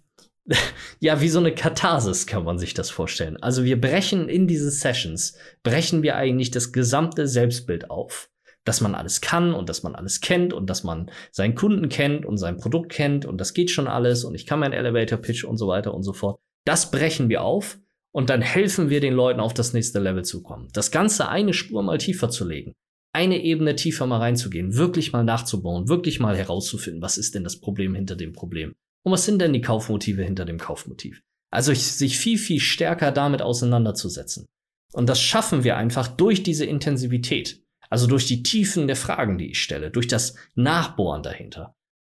ja, 1.00 1.20
wie 1.20 1.28
so 1.28 1.38
eine 1.38 1.54
Katharsis 1.54 2.26
kann 2.26 2.44
man 2.44 2.58
sich 2.58 2.74
das 2.74 2.90
vorstellen. 2.90 3.36
Also 3.42 3.64
wir 3.64 3.80
brechen 3.80 4.28
in 4.28 4.46
diese 4.46 4.70
Sessions, 4.70 5.38
brechen 5.62 6.02
wir 6.02 6.16
eigentlich 6.16 6.50
das 6.50 6.72
gesamte 6.72 7.26
Selbstbild 7.26 7.90
auf. 7.90 8.30
dass 8.66 8.80
man 8.80 8.94
alles 8.94 9.20
kann 9.20 9.52
und 9.52 9.68
dass 9.68 9.82
man 9.82 9.94
alles 9.94 10.20
kennt 10.22 10.52
und 10.52 10.70
dass 10.70 10.84
man 10.84 11.10
seinen 11.30 11.54
Kunden 11.54 11.88
kennt 11.88 12.24
und 12.24 12.38
sein 12.38 12.56
Produkt 12.56 12.90
kennt 12.90 13.26
und 13.26 13.38
das 13.38 13.52
geht 13.52 13.70
schon 13.70 13.86
alles 13.86 14.24
und 14.24 14.34
ich 14.34 14.46
kann 14.46 14.58
meinen 14.58 14.72
Elevator 14.72 15.18
Pitch 15.18 15.44
und 15.44 15.58
so 15.58 15.68
weiter 15.68 15.92
und 15.92 16.02
so 16.02 16.14
fort. 16.14 16.38
Das 16.64 16.90
brechen 16.90 17.28
wir 17.28 17.42
auf 17.42 17.78
und 18.10 18.30
dann 18.30 18.40
helfen 18.40 18.88
wir 18.88 19.00
den 19.00 19.12
Leuten 19.12 19.40
auf 19.40 19.52
das 19.52 19.74
nächste 19.74 20.00
Level 20.00 20.24
zu 20.24 20.42
kommen. 20.42 20.68
Das 20.72 20.90
Ganze 20.90 21.28
eine 21.28 21.52
Spur 21.52 21.82
mal 21.82 21.98
tiefer 21.98 22.30
zu 22.30 22.48
legen, 22.48 22.72
eine 23.12 23.42
Ebene 23.42 23.76
tiefer 23.76 24.06
mal 24.06 24.20
reinzugehen, 24.20 24.76
wirklich 24.76 25.12
mal 25.12 25.24
nachzubauen, 25.24 25.88
wirklich 25.88 26.18
mal 26.18 26.36
herauszufinden, 26.36 27.02
was 27.02 27.18
ist 27.18 27.34
denn 27.34 27.44
das 27.44 27.60
Problem 27.60 27.94
hinter 27.94 28.16
dem 28.16 28.32
Problem 28.32 28.74
und 29.04 29.12
was 29.12 29.24
sind 29.24 29.40
denn 29.40 29.52
die 29.52 29.60
Kaufmotive 29.60 30.24
hinter 30.24 30.44
dem 30.44 30.58
Kaufmotiv. 30.58 31.22
Also 31.50 31.72
sich 31.72 32.18
viel, 32.18 32.38
viel 32.38 32.58
stärker 32.58 33.12
damit 33.12 33.42
auseinanderzusetzen. 33.42 34.46
Und 34.92 35.08
das 35.08 35.20
schaffen 35.20 35.62
wir 35.62 35.76
einfach 35.76 36.08
durch 36.08 36.42
diese 36.42 36.64
Intensivität. 36.64 37.62
Also 37.90 38.06
durch 38.06 38.26
die 38.26 38.42
Tiefen 38.42 38.86
der 38.86 38.96
Fragen, 38.96 39.38
die 39.38 39.50
ich 39.50 39.62
stelle, 39.62 39.90
durch 39.90 40.08
das 40.08 40.34
Nachbohren 40.54 41.22
dahinter. 41.22 41.74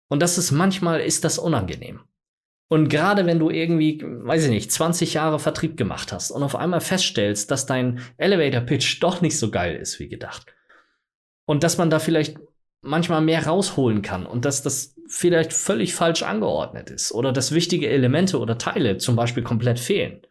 Und 0.09 0.23
das 0.23 0.39
ist 0.39 0.53
manchmal 0.53 1.01
ist 1.01 1.25
das 1.25 1.39
unangenehm. 1.39 2.01
Und 2.69 2.89
gerade 2.89 3.27
wenn 3.27 3.39
du 3.39 3.51
irgendwie, 3.51 4.01
weiß 4.03 4.45
ich 4.45 4.51
nicht, 4.51 4.73
20 4.73 5.15
Jahre 5.15 5.39
Vertrieb 5.39 5.77
gemacht 5.77 6.13
hast 6.13 6.31
und 6.31 6.43
auf 6.43 6.57
einmal 6.57 6.81
feststellst, 6.81 7.51
dass 7.51 7.67
dein 7.67 8.01
Elevator 8.17 8.61
Pitch 8.61 9.03
doch 9.03 9.21
nicht 9.21 9.39
so 9.39 9.51
geil 9.51 9.77
ist 9.77 10.01
wie 10.01 10.09
gedacht. 10.09 10.55
Und 11.47 11.63
dass 11.63 11.79
man 11.79 11.91
da 11.91 11.99
vielleicht 11.99 12.39
manchmal 12.81 13.21
mehr 13.21 13.47
rausholen 13.47 14.03
kann 14.03 14.27
und 14.27 14.45
dass 14.45 14.63
das 14.63 14.96
vielleicht 15.09 15.53
völlig 15.53 15.95
falsch 15.95 16.23
angeordnet 16.23 16.91
ist 16.91 17.13
oder 17.13 17.33
dass 17.33 17.53
wichtige 17.53 17.89
Elemente 17.89 18.39
oder 18.39 18.59
Teile 18.59 18.99
zum 18.99 19.17
Beispiel 19.17 19.43
komplett 19.43 19.79
fehlen. 19.79 20.23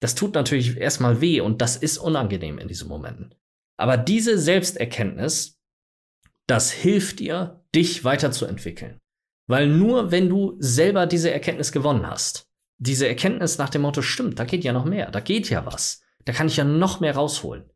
Das 0.00 0.14
tut 0.14 0.34
natürlich 0.34 0.76
erstmal 0.76 1.20
weh 1.20 1.40
und 1.40 1.60
das 1.60 1.76
ist 1.76 1.98
unangenehm 1.98 2.58
in 2.58 2.68
diesen 2.68 2.88
Momenten. 2.88 3.34
Aber 3.76 3.96
diese 3.96 4.38
Selbsterkenntnis, 4.38 5.58
das 6.46 6.70
hilft 6.70 7.20
dir, 7.20 7.64
dich 7.74 8.04
weiterzuentwickeln. 8.04 8.98
Weil 9.46 9.68
nur 9.68 10.10
wenn 10.10 10.28
du 10.28 10.56
selber 10.58 11.06
diese 11.06 11.30
Erkenntnis 11.30 11.72
gewonnen 11.72 12.06
hast, 12.06 12.48
diese 12.78 13.08
Erkenntnis 13.08 13.58
nach 13.58 13.68
dem 13.68 13.82
Motto, 13.82 14.00
stimmt, 14.00 14.38
da 14.38 14.44
geht 14.44 14.64
ja 14.64 14.72
noch 14.72 14.84
mehr, 14.84 15.10
da 15.10 15.20
geht 15.20 15.50
ja 15.50 15.66
was, 15.66 16.02
da 16.24 16.32
kann 16.32 16.46
ich 16.46 16.56
ja 16.56 16.64
noch 16.64 17.00
mehr 17.00 17.14
rausholen. 17.14 17.70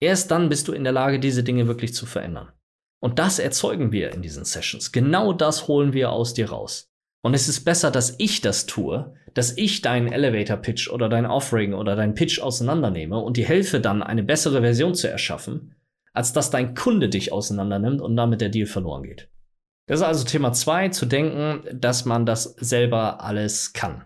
Erst 0.00 0.30
dann 0.30 0.48
bist 0.48 0.68
du 0.68 0.72
in 0.72 0.84
der 0.84 0.92
Lage, 0.92 1.20
diese 1.20 1.44
Dinge 1.44 1.66
wirklich 1.66 1.92
zu 1.92 2.06
verändern. 2.06 2.52
Und 3.00 3.18
das 3.18 3.38
erzeugen 3.38 3.92
wir 3.92 4.12
in 4.12 4.22
diesen 4.22 4.44
Sessions. 4.44 4.92
Genau 4.92 5.32
das 5.32 5.68
holen 5.68 5.92
wir 5.92 6.12
aus 6.12 6.34
dir 6.34 6.50
raus. 6.50 6.90
Und 7.22 7.34
es 7.34 7.48
ist 7.48 7.64
besser, 7.64 7.90
dass 7.90 8.14
ich 8.18 8.40
das 8.40 8.66
tue, 8.66 9.14
dass 9.34 9.56
ich 9.56 9.82
deinen 9.82 10.12
Elevator 10.12 10.56
Pitch 10.56 10.88
oder 10.90 11.08
dein 11.08 11.26
Offering 11.26 11.74
oder 11.74 11.96
dein 11.96 12.14
Pitch 12.14 12.40
auseinandernehme 12.40 13.18
und 13.18 13.36
dir 13.36 13.46
helfe 13.46 13.80
dann 13.80 14.02
eine 14.02 14.22
bessere 14.22 14.60
Version 14.60 14.94
zu 14.94 15.08
erschaffen, 15.08 15.74
als 16.12 16.32
dass 16.32 16.50
dein 16.50 16.74
Kunde 16.74 17.08
dich 17.08 17.32
auseinandernimmt 17.32 18.00
und 18.00 18.16
damit 18.16 18.40
der 18.40 18.48
Deal 18.48 18.66
verloren 18.66 19.02
geht. 19.02 19.28
Das 19.86 20.00
ist 20.00 20.06
also 20.06 20.24
Thema 20.24 20.52
zwei, 20.52 20.88
zu 20.88 21.06
denken, 21.06 21.64
dass 21.78 22.04
man 22.04 22.26
das 22.26 22.44
selber 22.58 23.22
alles 23.22 23.72
kann. 23.72 24.04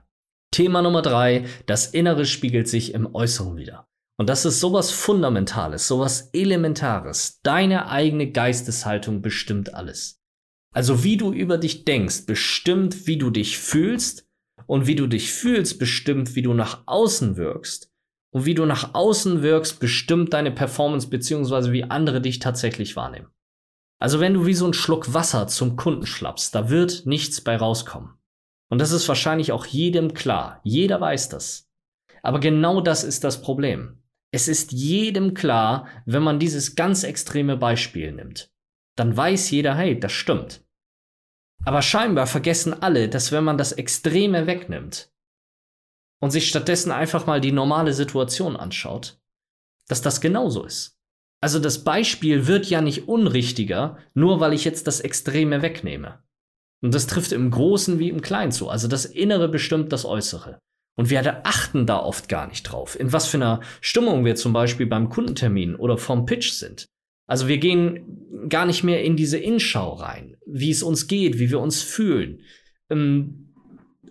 Thema 0.50 0.82
Nummer 0.82 1.02
drei, 1.02 1.46
das 1.66 1.86
Innere 1.86 2.26
spiegelt 2.26 2.68
sich 2.68 2.94
im 2.94 3.14
Äußeren 3.14 3.56
wieder. 3.56 3.86
Und 4.16 4.28
das 4.28 4.44
ist 4.44 4.60
sowas 4.60 4.90
Fundamentales, 4.90 5.88
sowas 5.88 6.30
Elementares. 6.32 7.40
Deine 7.42 7.88
eigene 7.88 8.30
Geisteshaltung 8.30 9.22
bestimmt 9.22 9.74
alles. 9.74 10.20
Also 10.72 11.04
wie 11.04 11.16
du 11.16 11.32
über 11.32 11.58
dich 11.58 11.84
denkst, 11.84 12.26
bestimmt, 12.26 13.06
wie 13.06 13.16
du 13.16 13.30
dich 13.30 13.58
fühlst 13.58 14.26
und 14.66 14.86
wie 14.86 14.94
du 14.94 15.06
dich 15.06 15.32
fühlst, 15.32 15.78
bestimmt, 15.78 16.34
wie 16.36 16.42
du 16.42 16.54
nach 16.54 16.82
außen 16.86 17.36
wirkst. 17.36 17.90
Und 18.32 18.46
wie 18.46 18.54
du 18.54 18.66
nach 18.66 18.94
außen 18.94 19.42
wirkst, 19.42 19.78
bestimmt 19.78 20.32
deine 20.32 20.50
Performance 20.50 21.08
beziehungsweise 21.08 21.70
wie 21.70 21.84
andere 21.84 22.20
dich 22.20 22.40
tatsächlich 22.40 22.96
wahrnehmen. 22.96 23.28
Also 24.00 24.18
wenn 24.18 24.34
du 24.34 24.44
wie 24.44 24.54
so 24.54 24.66
ein 24.66 24.74
Schluck 24.74 25.14
Wasser 25.14 25.46
zum 25.46 25.76
Kunden 25.76 26.06
schlappst, 26.06 26.54
da 26.54 26.68
wird 26.68 27.06
nichts 27.06 27.40
bei 27.40 27.56
rauskommen. 27.56 28.10
Und 28.68 28.80
das 28.80 28.90
ist 28.90 29.08
wahrscheinlich 29.08 29.52
auch 29.52 29.66
jedem 29.66 30.14
klar. 30.14 30.60
Jeder 30.64 31.00
weiß 31.00 31.28
das. 31.28 31.68
Aber 32.22 32.40
genau 32.40 32.80
das 32.80 33.04
ist 33.04 33.22
das 33.22 33.40
Problem. 33.40 34.03
Es 34.34 34.48
ist 34.48 34.72
jedem 34.72 35.32
klar, 35.34 35.86
wenn 36.06 36.24
man 36.24 36.40
dieses 36.40 36.74
ganz 36.74 37.04
extreme 37.04 37.56
Beispiel 37.56 38.10
nimmt. 38.10 38.52
Dann 38.96 39.16
weiß 39.16 39.52
jeder, 39.52 39.76
hey, 39.76 39.96
das 39.96 40.10
stimmt. 40.10 40.64
Aber 41.64 41.82
scheinbar 41.82 42.26
vergessen 42.26 42.74
alle, 42.82 43.08
dass 43.08 43.30
wenn 43.30 43.44
man 43.44 43.58
das 43.58 43.70
Extreme 43.70 44.48
wegnimmt 44.48 45.12
und 46.20 46.32
sich 46.32 46.48
stattdessen 46.48 46.90
einfach 46.90 47.28
mal 47.28 47.40
die 47.40 47.52
normale 47.52 47.92
Situation 47.92 48.56
anschaut, 48.56 49.22
dass 49.86 50.02
das 50.02 50.20
genauso 50.20 50.64
ist. 50.64 50.98
Also 51.40 51.60
das 51.60 51.84
Beispiel 51.84 52.48
wird 52.48 52.66
ja 52.66 52.80
nicht 52.80 53.06
unrichtiger, 53.06 53.98
nur 54.14 54.40
weil 54.40 54.52
ich 54.52 54.64
jetzt 54.64 54.88
das 54.88 54.98
Extreme 54.98 55.62
wegnehme. 55.62 56.24
Und 56.82 56.92
das 56.92 57.06
trifft 57.06 57.30
im 57.30 57.52
Großen 57.52 58.00
wie 58.00 58.08
im 58.08 58.20
Kleinen 58.20 58.50
zu. 58.50 58.68
Also 58.68 58.88
das 58.88 59.04
Innere 59.04 59.46
bestimmt 59.46 59.92
das 59.92 60.04
Äußere. 60.04 60.58
Und 60.96 61.10
wir 61.10 61.46
achten 61.46 61.86
da 61.86 61.98
oft 61.98 62.28
gar 62.28 62.46
nicht 62.46 62.62
drauf, 62.62 62.98
in 62.98 63.12
was 63.12 63.26
für 63.26 63.38
einer 63.38 63.60
Stimmung 63.80 64.24
wir 64.24 64.36
zum 64.36 64.52
Beispiel 64.52 64.86
beim 64.86 65.08
Kundentermin 65.08 65.74
oder 65.74 65.98
vom 65.98 66.24
Pitch 66.24 66.52
sind. 66.52 66.86
Also 67.26 67.48
wir 67.48 67.58
gehen 67.58 68.48
gar 68.48 68.66
nicht 68.66 68.84
mehr 68.84 69.02
in 69.02 69.16
diese 69.16 69.38
Inschau 69.38 69.94
rein, 69.94 70.36
wie 70.46 70.70
es 70.70 70.82
uns 70.82 71.06
geht, 71.06 71.38
wie 71.38 71.50
wir 71.50 71.60
uns 71.60 71.82
fühlen. 71.82 72.42
Ähm, 72.90 73.44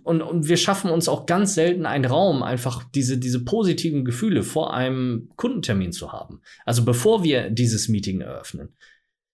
und, 0.03 0.21
und 0.21 0.49
wir 0.49 0.57
schaffen 0.57 0.91
uns 0.91 1.07
auch 1.07 1.25
ganz 1.25 1.53
selten 1.53 1.85
einen 1.85 2.05
Raum, 2.05 2.43
einfach 2.43 2.83
diese, 2.91 3.17
diese 3.17 3.45
positiven 3.45 4.03
Gefühle 4.03 4.43
vor 4.43 4.73
einem 4.73 5.29
Kundentermin 5.37 5.93
zu 5.93 6.11
haben. 6.11 6.41
Also 6.65 6.83
bevor 6.83 7.23
wir 7.23 7.49
dieses 7.49 7.87
Meeting 7.87 8.21
eröffnen. 8.21 8.75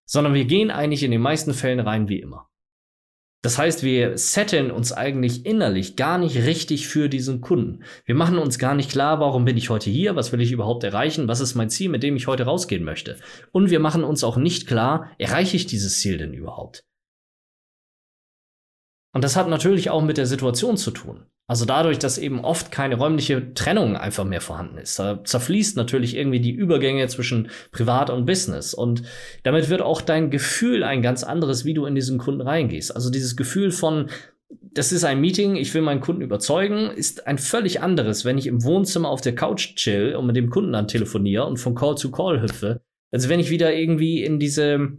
Sondern 0.05 0.33
wir 0.33 0.45
gehen 0.45 0.71
eigentlich 0.71 1.03
in 1.03 1.11
den 1.11 1.21
meisten 1.21 1.53
Fällen 1.53 1.79
rein 1.79 2.09
wie 2.09 2.19
immer. 2.19 2.48
Das 3.41 3.57
heißt, 3.57 3.83
wir 3.83 4.17
setten 4.17 4.69
uns 4.69 4.91
eigentlich 4.91 5.45
innerlich 5.45 5.95
gar 5.95 6.17
nicht 6.17 6.35
richtig 6.35 6.89
für 6.89 7.07
diesen 7.07 7.39
Kunden. 7.39 7.85
Wir 8.03 8.15
machen 8.15 8.37
uns 8.37 8.59
gar 8.59 8.75
nicht 8.75 8.91
klar, 8.91 9.21
warum 9.21 9.45
bin 9.45 9.55
ich 9.55 9.69
heute 9.69 9.89
hier, 9.89 10.17
was 10.17 10.33
will 10.33 10.41
ich 10.41 10.51
überhaupt 10.51 10.83
erreichen, 10.83 11.29
was 11.29 11.39
ist 11.39 11.55
mein 11.55 11.69
Ziel, 11.69 11.89
mit 11.89 12.03
dem 12.03 12.17
ich 12.17 12.27
heute 12.27 12.43
rausgehen 12.43 12.83
möchte. 12.83 13.17
Und 13.51 13.69
wir 13.69 13.79
machen 13.79 14.03
uns 14.03 14.25
auch 14.25 14.35
nicht 14.35 14.67
klar, 14.67 15.09
erreiche 15.17 15.55
ich 15.55 15.67
dieses 15.67 15.99
Ziel 16.01 16.17
denn 16.17 16.33
überhaupt? 16.33 16.83
Und 19.13 19.23
das 19.23 19.37
hat 19.37 19.47
natürlich 19.47 19.89
auch 19.89 20.01
mit 20.03 20.17
der 20.17 20.25
Situation 20.25 20.75
zu 20.75 20.91
tun. 20.91 21.25
Also 21.49 21.65
dadurch, 21.65 21.97
dass 21.97 22.19
eben 22.19 22.41
oft 22.41 22.71
keine 22.71 22.93
räumliche 22.93 23.55
Trennung 23.55 23.97
einfach 23.97 24.23
mehr 24.23 24.39
vorhanden 24.39 24.77
ist. 24.77 24.99
Da 24.99 25.23
zerfließt 25.23 25.77
natürlich 25.77 26.15
irgendwie 26.15 26.41
die 26.41 26.51
Übergänge 26.51 27.07
zwischen 27.07 27.49
Privat 27.71 28.11
und 28.11 28.27
Business. 28.27 28.75
Und 28.75 29.01
damit 29.41 29.67
wird 29.67 29.81
auch 29.81 30.01
dein 30.01 30.29
Gefühl 30.29 30.83
ein 30.83 31.01
ganz 31.01 31.23
anderes, 31.23 31.65
wie 31.65 31.73
du 31.73 31.87
in 31.87 31.95
diesen 31.95 32.19
Kunden 32.19 32.41
reingehst. 32.41 32.95
Also 32.95 33.09
dieses 33.09 33.35
Gefühl 33.35 33.71
von, 33.71 34.11
das 34.75 34.91
ist 34.91 35.03
ein 35.03 35.21
Meeting, 35.21 35.55
ich 35.55 35.73
will 35.73 35.81
meinen 35.81 36.01
Kunden 36.01 36.21
überzeugen, 36.21 36.91
ist 36.91 37.25
ein 37.25 37.39
völlig 37.39 37.81
anderes, 37.81 38.25
wenn 38.25 38.37
ich 38.37 38.45
im 38.45 38.63
Wohnzimmer 38.63 39.09
auf 39.09 39.21
der 39.21 39.33
Couch 39.33 39.75
chill 39.75 40.15
und 40.15 40.27
mit 40.27 40.35
dem 40.35 40.51
Kunden 40.51 40.73
dann 40.73 40.87
telefoniere 40.87 41.47
und 41.47 41.57
von 41.57 41.73
Call 41.73 41.97
zu 41.97 42.11
Call 42.11 42.43
hüpfe. 42.43 42.81
Also 43.09 43.27
wenn 43.27 43.39
ich 43.39 43.49
wieder 43.49 43.73
irgendwie 43.73 44.23
in 44.23 44.37
diese, 44.37 44.91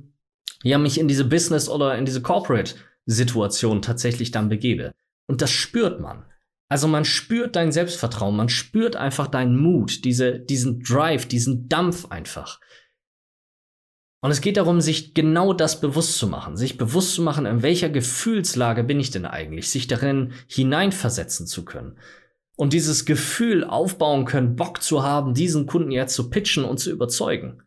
ja, 0.65 0.79
mich 0.79 0.99
in 0.99 1.07
diese 1.07 1.27
Business 1.27 1.69
oder 1.69 1.97
in 1.97 2.07
diese 2.07 2.23
Corporate 2.23 2.75
Situation 3.07 3.83
tatsächlich 3.83 4.33
dann 4.33 4.49
begebe. 4.49 4.91
Und 5.29 5.43
das 5.43 5.53
spürt 5.53 6.01
man. 6.01 6.25
Also 6.71 6.87
man 6.87 7.05
spürt 7.05 7.57
dein 7.57 7.73
Selbstvertrauen, 7.73 8.37
man 8.37 8.49
spürt 8.49 8.95
einfach 8.95 9.27
deinen 9.27 9.57
Mut, 9.57 10.05
diese, 10.05 10.39
diesen 10.39 10.81
Drive, 10.81 11.27
diesen 11.27 11.69
Dampf 11.69 12.07
einfach. 12.11 12.61
Und 14.23 14.31
es 14.31 14.41
geht 14.41 14.57
darum, 14.57 14.81
sich 14.81 15.13
genau 15.13 15.53
das 15.53 15.81
bewusst 15.81 16.17
zu 16.17 16.29
machen, 16.29 16.57
sich 16.57 16.79
bewusst 16.79 17.15
zu 17.15 17.23
machen, 17.23 17.45
in 17.45 17.63
welcher 17.63 17.89
Gefühlslage 17.89 18.85
bin 18.85 19.01
ich 19.01 19.11
denn 19.11 19.27
eigentlich, 19.27 19.69
sich 19.69 19.89
darin 19.89 20.33
hineinversetzen 20.47 21.49
zu 21.49 21.65
können. 21.65 21.99
Und 22.57 22.73
dieses 22.73 23.05
Gefühl 23.05 23.65
aufbauen 23.65 24.25
können, 24.25 24.55
Bock 24.55 24.81
zu 24.81 25.03
haben, 25.03 25.35
diesen 25.35 25.67
Kunden 25.67 25.91
jetzt 25.91 26.15
zu 26.15 26.31
pitchen 26.31 26.65
und 26.65 26.79
zu 26.79 26.93
überzeugen. 26.93 27.63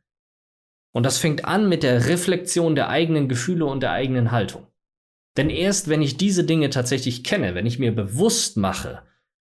Und 0.94 1.04
das 1.04 1.18
fängt 1.18 1.44
an 1.44 1.68
mit 1.68 1.84
der 1.84 2.08
Reflexion 2.08 2.76
der 2.76 2.88
eigenen 2.88 3.28
Gefühle 3.28 3.66
und 3.66 3.82
der 3.82 3.92
eigenen 3.92 4.32
Haltung. 4.32 4.68
Denn 5.38 5.50
erst 5.50 5.88
wenn 5.88 6.02
ich 6.02 6.18
diese 6.18 6.44
Dinge 6.44 6.70
tatsächlich 6.70 7.24
kenne, 7.24 7.56
wenn 7.56 7.66
ich 7.66 7.80
mir 7.80 7.94
bewusst 7.94 8.58
mache, 8.58 9.04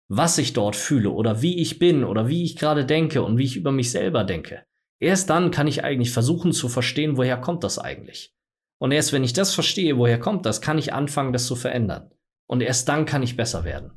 was 0.08 0.38
ich 0.38 0.52
dort 0.52 0.76
fühle 0.76 1.10
oder 1.10 1.42
wie 1.42 1.58
ich 1.58 1.78
bin 1.78 2.04
oder 2.04 2.28
wie 2.28 2.44
ich 2.44 2.56
gerade 2.56 2.84
denke 2.84 3.22
und 3.22 3.38
wie 3.38 3.44
ich 3.44 3.56
über 3.56 3.72
mich 3.72 3.90
selber 3.90 4.24
denke, 4.24 4.64
erst 5.00 5.30
dann 5.30 5.50
kann 5.50 5.66
ich 5.66 5.84
eigentlich 5.84 6.12
versuchen 6.12 6.52
zu 6.52 6.68
verstehen, 6.68 7.16
woher 7.16 7.36
kommt 7.36 7.64
das 7.64 7.78
eigentlich. 7.78 8.34
Und 8.78 8.92
erst 8.92 9.12
wenn 9.12 9.24
ich 9.24 9.32
das 9.32 9.54
verstehe, 9.54 9.96
woher 9.96 10.20
kommt 10.20 10.44
das, 10.44 10.60
kann 10.60 10.78
ich 10.78 10.92
anfangen, 10.92 11.32
das 11.32 11.46
zu 11.46 11.56
verändern. 11.56 12.10
Und 12.48 12.62
erst 12.62 12.88
dann 12.88 13.06
kann 13.06 13.22
ich 13.22 13.36
besser 13.36 13.64
werden. 13.64 13.92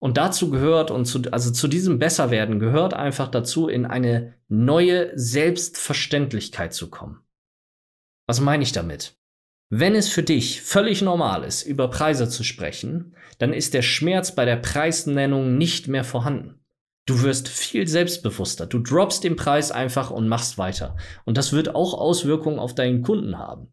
Und 0.00 0.18
dazu 0.18 0.50
gehört, 0.50 0.90
und 0.90 1.06
zu, 1.06 1.22
also 1.30 1.50
zu 1.50 1.66
diesem 1.66 1.98
Besserwerden 1.98 2.58
gehört 2.58 2.92
einfach 2.92 3.28
dazu, 3.28 3.68
in 3.68 3.86
eine 3.86 4.34
neue 4.48 5.16
Selbstverständlichkeit 5.16 6.74
zu 6.74 6.90
kommen. 6.90 7.20
Was 8.26 8.40
meine 8.40 8.62
ich 8.62 8.72
damit? 8.72 9.16
Wenn 9.76 9.96
es 9.96 10.08
für 10.08 10.22
dich 10.22 10.62
völlig 10.62 11.02
normal 11.02 11.42
ist, 11.42 11.64
über 11.64 11.90
Preise 11.90 12.28
zu 12.28 12.44
sprechen, 12.44 13.16
dann 13.40 13.52
ist 13.52 13.74
der 13.74 13.82
Schmerz 13.82 14.32
bei 14.32 14.44
der 14.44 14.54
Preisnennung 14.54 15.58
nicht 15.58 15.88
mehr 15.88 16.04
vorhanden. 16.04 16.60
Du 17.06 17.22
wirst 17.22 17.48
viel 17.48 17.88
selbstbewusster. 17.88 18.66
Du 18.66 18.78
droppst 18.78 19.24
den 19.24 19.34
Preis 19.34 19.72
einfach 19.72 20.12
und 20.12 20.28
machst 20.28 20.58
weiter. 20.58 20.96
Und 21.24 21.36
das 21.36 21.52
wird 21.52 21.74
auch 21.74 21.92
Auswirkungen 21.92 22.60
auf 22.60 22.76
deinen 22.76 23.02
Kunden 23.02 23.36
haben. 23.36 23.72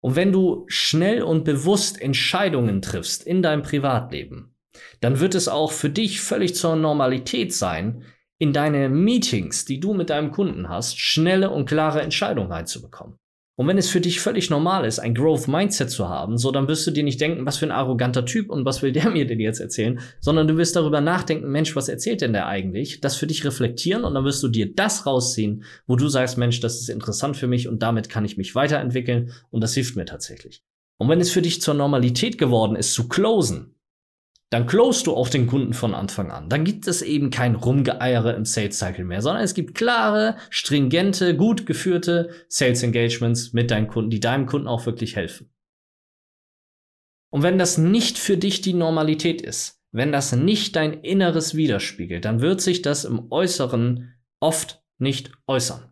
Und 0.00 0.16
wenn 0.16 0.32
du 0.32 0.64
schnell 0.68 1.22
und 1.22 1.44
bewusst 1.44 2.00
Entscheidungen 2.00 2.80
triffst 2.80 3.22
in 3.22 3.42
deinem 3.42 3.60
Privatleben, 3.60 4.56
dann 5.02 5.20
wird 5.20 5.34
es 5.34 5.48
auch 5.48 5.70
für 5.70 5.90
dich 5.90 6.22
völlig 6.22 6.54
zur 6.54 6.76
Normalität 6.76 7.52
sein, 7.52 8.04
in 8.38 8.54
deine 8.54 8.88
Meetings, 8.88 9.66
die 9.66 9.80
du 9.80 9.92
mit 9.92 10.08
deinem 10.08 10.30
Kunden 10.30 10.70
hast, 10.70 10.98
schnelle 10.98 11.50
und 11.50 11.66
klare 11.68 12.00
Entscheidungen 12.00 12.50
reinzubekommen. 12.50 13.18
Und 13.62 13.68
wenn 13.68 13.78
es 13.78 13.90
für 13.90 14.00
dich 14.00 14.18
völlig 14.18 14.50
normal 14.50 14.84
ist, 14.84 14.98
ein 14.98 15.14
Growth 15.14 15.46
Mindset 15.46 15.88
zu 15.88 16.08
haben, 16.08 16.36
so 16.36 16.50
dann 16.50 16.66
wirst 16.66 16.84
du 16.84 16.90
dir 16.90 17.04
nicht 17.04 17.20
denken, 17.20 17.46
was 17.46 17.58
für 17.58 17.66
ein 17.66 17.70
arroganter 17.70 18.26
Typ 18.26 18.50
und 18.50 18.64
was 18.64 18.82
will 18.82 18.90
der 18.90 19.08
mir 19.08 19.24
denn 19.24 19.38
jetzt 19.38 19.60
erzählen, 19.60 20.00
sondern 20.18 20.48
du 20.48 20.56
wirst 20.56 20.74
darüber 20.74 21.00
nachdenken, 21.00 21.48
Mensch, 21.48 21.76
was 21.76 21.88
erzählt 21.88 22.22
denn 22.22 22.32
der 22.32 22.48
eigentlich? 22.48 23.00
Das 23.00 23.14
für 23.14 23.28
dich 23.28 23.44
reflektieren 23.44 24.02
und 24.02 24.14
dann 24.14 24.24
wirst 24.24 24.42
du 24.42 24.48
dir 24.48 24.74
das 24.74 25.06
rausziehen, 25.06 25.62
wo 25.86 25.94
du 25.94 26.08
sagst, 26.08 26.38
Mensch, 26.38 26.58
das 26.58 26.80
ist 26.80 26.88
interessant 26.88 27.36
für 27.36 27.46
mich 27.46 27.68
und 27.68 27.84
damit 27.84 28.08
kann 28.08 28.24
ich 28.24 28.36
mich 28.36 28.56
weiterentwickeln 28.56 29.30
und 29.50 29.60
das 29.60 29.74
hilft 29.74 29.94
mir 29.94 30.06
tatsächlich. 30.06 30.64
Und 30.98 31.08
wenn 31.08 31.20
es 31.20 31.30
für 31.30 31.40
dich 31.40 31.62
zur 31.62 31.74
Normalität 31.74 32.38
geworden 32.38 32.74
ist, 32.74 32.94
zu 32.94 33.06
closen, 33.06 33.71
dann 34.52 34.66
closest 34.66 35.06
du 35.06 35.14
auch 35.14 35.30
den 35.30 35.46
Kunden 35.46 35.72
von 35.72 35.94
Anfang 35.94 36.30
an. 36.30 36.50
Dann 36.50 36.64
gibt 36.64 36.86
es 36.86 37.00
eben 37.00 37.30
kein 37.30 37.54
Rumgeeiere 37.54 38.34
im 38.34 38.44
Sales 38.44 38.78
Cycle 38.78 39.06
mehr, 39.06 39.22
sondern 39.22 39.42
es 39.42 39.54
gibt 39.54 39.74
klare, 39.74 40.36
stringente, 40.50 41.34
gut 41.34 41.64
geführte 41.64 42.28
Sales 42.48 42.82
Engagements 42.82 43.54
mit 43.54 43.70
deinen 43.70 43.88
Kunden, 43.88 44.10
die 44.10 44.20
deinem 44.20 44.44
Kunden 44.44 44.68
auch 44.68 44.84
wirklich 44.84 45.16
helfen. 45.16 45.50
Und 47.30 47.42
wenn 47.42 47.58
das 47.58 47.78
nicht 47.78 48.18
für 48.18 48.36
dich 48.36 48.60
die 48.60 48.74
Normalität 48.74 49.40
ist, 49.40 49.82
wenn 49.90 50.12
das 50.12 50.32
nicht 50.32 50.76
dein 50.76 51.00
Inneres 51.00 51.54
widerspiegelt, 51.54 52.26
dann 52.26 52.42
wird 52.42 52.60
sich 52.60 52.82
das 52.82 53.06
im 53.06 53.32
Äußeren 53.32 54.12
oft 54.38 54.84
nicht 54.98 55.32
äußern. 55.46 55.90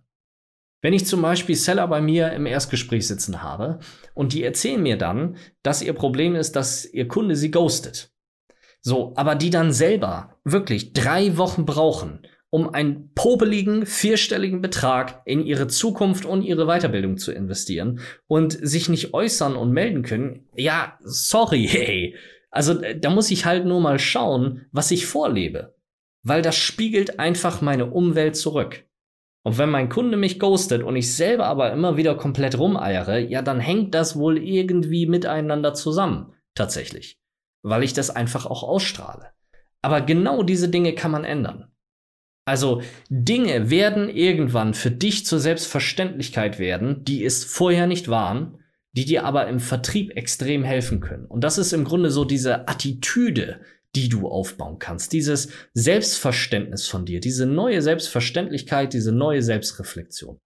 Wenn 0.83 0.93
ich 0.93 1.07
zum 1.07 1.23
Beispiel 1.23 1.57
Seller 1.57 1.89
bei 1.89 2.03
mir 2.03 2.33
im 2.33 2.45
Erstgespräch 2.45 3.07
sitzen 3.07 3.43
habe 3.43 3.79
und 4.13 4.35
die 4.35 4.45
erzählen 4.45 4.83
mir 4.83 4.99
dann, 4.99 5.37
dass 5.63 5.81
ihr 5.81 5.95
Problem 5.95 6.35
ist, 6.35 6.57
dass 6.57 6.85
ihr 6.85 7.09
Kunde 7.09 7.37
sie 7.37 7.51
ghostet, 7.51 8.10
so, 8.83 9.13
aber 9.17 9.35
die 9.35 9.51
dann 9.51 9.73
selber 9.73 10.37
wirklich 10.45 10.93
drei 10.93 11.37
Wochen 11.37 11.67
brauchen, 11.67 12.21
um 12.51 12.75
einen 12.75 13.13
popeligen, 13.15 13.87
vierstelligen 13.87 14.61
Betrag 14.61 15.23
in 15.25 15.45
ihre 15.45 15.69
Zukunft 15.69 16.25
und 16.25 16.43
ihre 16.43 16.67
Weiterbildung 16.67 17.17
zu 17.17 17.31
investieren 17.33 18.01
und 18.27 18.53
sich 18.53 18.89
nicht 18.89 19.15
äußern 19.15 19.55
und 19.55 19.71
melden 19.71 20.03
können, 20.03 20.49
ja, 20.57 20.99
sorry, 21.01 21.67
hey. 21.71 22.17
Also 22.51 22.75
da 22.75 23.11
muss 23.11 23.31
ich 23.31 23.45
halt 23.45 23.65
nur 23.65 23.81
mal 23.81 24.01
schauen, 24.01 24.67
was 24.73 24.91
ich 24.91 25.07
vorlebe. 25.07 25.77
Weil 26.23 26.43
das 26.43 26.57
spiegelt 26.57 27.21
einfach 27.21 27.61
meine 27.61 27.87
Umwelt 27.87 28.35
zurück. 28.37 28.85
Und 29.43 29.57
wenn 29.57 29.71
mein 29.71 29.89
Kunde 29.89 30.17
mich 30.17 30.39
ghostet 30.39 30.83
und 30.83 30.97
ich 30.97 31.15
selber 31.15 31.47
aber 31.47 31.73
immer 31.73 31.97
wieder 31.97 32.15
komplett 32.17 32.59
rumeiere, 32.59 33.19
ja, 33.21 33.41
dann 33.41 33.61
hängt 33.61 33.95
das 33.95 34.17
wohl 34.17 34.37
irgendwie 34.37 35.07
miteinander 35.07 35.73
zusammen. 35.73 36.35
Tatsächlich 36.55 37.20
weil 37.63 37.83
ich 37.83 37.93
das 37.93 38.11
einfach 38.11 38.47
auch 38.47 38.63
ausstrahle. 38.63 39.31
Aber 39.83 40.01
genau 40.01 40.43
diese 40.43 40.69
Dinge 40.69 40.95
kann 40.95 41.11
man 41.11 41.25
ändern. 41.25 41.71
Also 42.47 42.83
Dinge 43.09 43.71
werden 43.71 44.09
irgendwann 44.09 44.75
für 44.75 44.91
dich 44.91 45.25
zur 45.25 45.39
Selbstverständlichkeit 45.41 46.59
werden, 46.59 47.05
die 47.05 47.25
es 47.25 47.45
vorher 47.45 47.87
nicht 47.87 48.09
waren, 48.09 48.59
die 48.93 49.05
dir 49.05 49.25
aber 49.25 49.47
im 49.47 49.61
Vertrieb 49.61 50.17
extrem 50.17 50.65
helfen 50.65 51.01
können. 51.01 51.27
Und 51.27 51.45
das 51.45 51.59
ist 51.59 51.73
im 51.73 51.85
Grunde 51.85 52.11
so 52.11 52.25
diese 52.25 52.67
Attitüde, 52.67 53.61
die 53.95 54.09
du 54.09 54.29
aufbauen 54.29 54.79
kannst, 54.79 55.13
dieses 55.13 55.49
Selbstverständnis 55.75 56.87
von 56.87 57.05
dir, 57.05 57.21
diese 57.21 57.47
neue 57.47 57.83
Selbstverständlichkeit, 57.83 58.93
diese 58.93 59.13
neue 59.13 59.43
Selbstreflexion. 59.43 60.41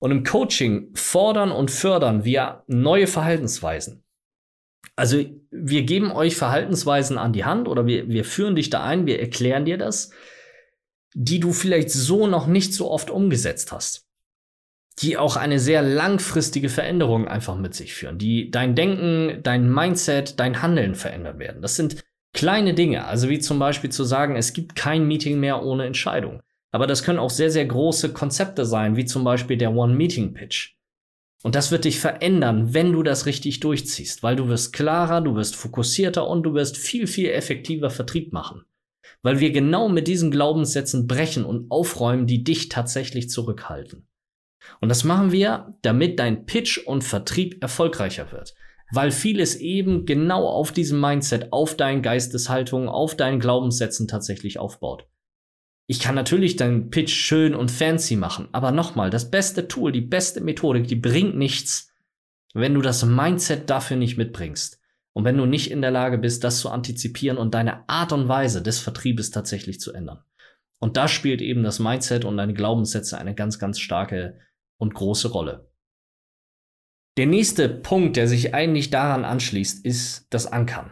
Und 0.00 0.10
im 0.10 0.24
Coaching 0.24 0.90
fordern 0.94 1.52
und 1.52 1.70
fördern 1.70 2.24
wir 2.24 2.64
neue 2.66 3.06
Verhaltensweisen. 3.06 4.01
Also 4.96 5.24
wir 5.50 5.82
geben 5.82 6.12
euch 6.12 6.36
Verhaltensweisen 6.36 7.18
an 7.18 7.32
die 7.32 7.44
Hand 7.44 7.68
oder 7.68 7.86
wir, 7.86 8.08
wir 8.08 8.24
führen 8.24 8.56
dich 8.56 8.70
da 8.70 8.84
ein, 8.84 9.06
wir 9.06 9.20
erklären 9.20 9.64
dir 9.64 9.78
das, 9.78 10.10
die 11.14 11.40
du 11.40 11.52
vielleicht 11.52 11.90
so 11.90 12.26
noch 12.26 12.46
nicht 12.46 12.74
so 12.74 12.90
oft 12.90 13.10
umgesetzt 13.10 13.72
hast. 13.72 14.06
Die 14.98 15.16
auch 15.16 15.36
eine 15.36 15.58
sehr 15.58 15.80
langfristige 15.80 16.68
Veränderung 16.68 17.26
einfach 17.26 17.56
mit 17.56 17.74
sich 17.74 17.94
führen, 17.94 18.18
die 18.18 18.50
dein 18.50 18.74
Denken, 18.74 19.42
dein 19.42 19.72
Mindset, 19.72 20.38
dein 20.38 20.60
Handeln 20.60 20.94
verändern 20.94 21.38
werden. 21.38 21.62
Das 21.62 21.76
sind 21.76 22.04
kleine 22.34 22.74
Dinge, 22.74 23.06
also 23.06 23.30
wie 23.30 23.38
zum 23.38 23.58
Beispiel 23.58 23.90
zu 23.90 24.04
sagen, 24.04 24.36
es 24.36 24.52
gibt 24.52 24.76
kein 24.76 25.06
Meeting 25.06 25.40
mehr 25.40 25.62
ohne 25.62 25.86
Entscheidung. 25.86 26.42
Aber 26.70 26.86
das 26.86 27.02
können 27.02 27.18
auch 27.18 27.30
sehr, 27.30 27.50
sehr 27.50 27.66
große 27.66 28.12
Konzepte 28.12 28.64
sein, 28.66 28.96
wie 28.96 29.04
zum 29.04 29.24
Beispiel 29.24 29.56
der 29.56 29.74
One-Meeting-Pitch 29.74 30.74
und 31.42 31.56
das 31.56 31.72
wird 31.72 31.84
dich 31.84 31.98
verändern, 31.98 32.72
wenn 32.72 32.92
du 32.92 33.02
das 33.02 33.26
richtig 33.26 33.60
durchziehst, 33.60 34.22
weil 34.22 34.36
du 34.36 34.48
wirst 34.48 34.72
klarer, 34.72 35.20
du 35.20 35.34
wirst 35.34 35.56
fokussierter 35.56 36.28
und 36.28 36.44
du 36.44 36.54
wirst 36.54 36.76
viel, 36.76 37.06
viel 37.06 37.30
effektiver 37.30 37.90
Vertrieb 37.90 38.32
machen. 38.32 38.64
Weil 39.22 39.40
wir 39.40 39.50
genau 39.50 39.88
mit 39.88 40.06
diesen 40.06 40.30
Glaubenssätzen 40.30 41.06
brechen 41.06 41.44
und 41.44 41.70
aufräumen, 41.70 42.26
die 42.26 42.44
dich 42.44 42.68
tatsächlich 42.68 43.28
zurückhalten. 43.28 44.06
Und 44.80 44.88
das 44.88 45.02
machen 45.02 45.32
wir, 45.32 45.76
damit 45.82 46.20
dein 46.20 46.46
Pitch 46.46 46.78
und 46.78 47.02
Vertrieb 47.02 47.60
erfolgreicher 47.60 48.30
wird. 48.30 48.54
Weil 48.92 49.10
vieles 49.10 49.56
eben 49.56 50.06
genau 50.06 50.46
auf 50.46 50.70
diesem 50.70 51.00
Mindset, 51.00 51.52
auf 51.52 51.76
deinen 51.76 52.02
Geisteshaltungen, 52.02 52.88
auf 52.88 53.16
deinen 53.16 53.40
Glaubenssätzen 53.40 54.06
tatsächlich 54.06 54.58
aufbaut. 54.58 55.06
Ich 55.92 56.00
kann 56.00 56.14
natürlich 56.14 56.56
deinen 56.56 56.88
Pitch 56.88 57.12
schön 57.12 57.54
und 57.54 57.70
fancy 57.70 58.16
machen, 58.16 58.48
aber 58.52 58.72
nochmal, 58.72 59.10
das 59.10 59.30
beste 59.30 59.68
Tool, 59.68 59.92
die 59.92 60.00
beste 60.00 60.40
Methodik, 60.40 60.88
die 60.88 60.96
bringt 60.96 61.36
nichts, 61.36 61.92
wenn 62.54 62.72
du 62.72 62.80
das 62.80 63.04
Mindset 63.04 63.68
dafür 63.68 63.98
nicht 63.98 64.16
mitbringst. 64.16 64.80
Und 65.12 65.26
wenn 65.26 65.36
du 65.36 65.44
nicht 65.44 65.70
in 65.70 65.82
der 65.82 65.90
Lage 65.90 66.16
bist, 66.16 66.44
das 66.44 66.60
zu 66.60 66.70
antizipieren 66.70 67.36
und 67.36 67.52
deine 67.52 67.86
Art 67.90 68.12
und 68.12 68.26
Weise 68.26 68.62
des 68.62 68.78
Vertriebes 68.78 69.32
tatsächlich 69.32 69.80
zu 69.80 69.92
ändern. 69.92 70.24
Und 70.78 70.96
da 70.96 71.08
spielt 71.08 71.42
eben 71.42 71.62
das 71.62 71.78
Mindset 71.78 72.24
und 72.24 72.38
deine 72.38 72.54
Glaubenssätze 72.54 73.18
eine 73.18 73.34
ganz, 73.34 73.58
ganz 73.58 73.78
starke 73.78 74.38
und 74.78 74.94
große 74.94 75.28
Rolle. 75.28 75.70
Der 77.18 77.26
nächste 77.26 77.68
Punkt, 77.68 78.16
der 78.16 78.28
sich 78.28 78.54
eigentlich 78.54 78.88
daran 78.88 79.26
anschließt, 79.26 79.84
ist 79.84 80.26
das 80.30 80.46
Ankern. 80.46 80.90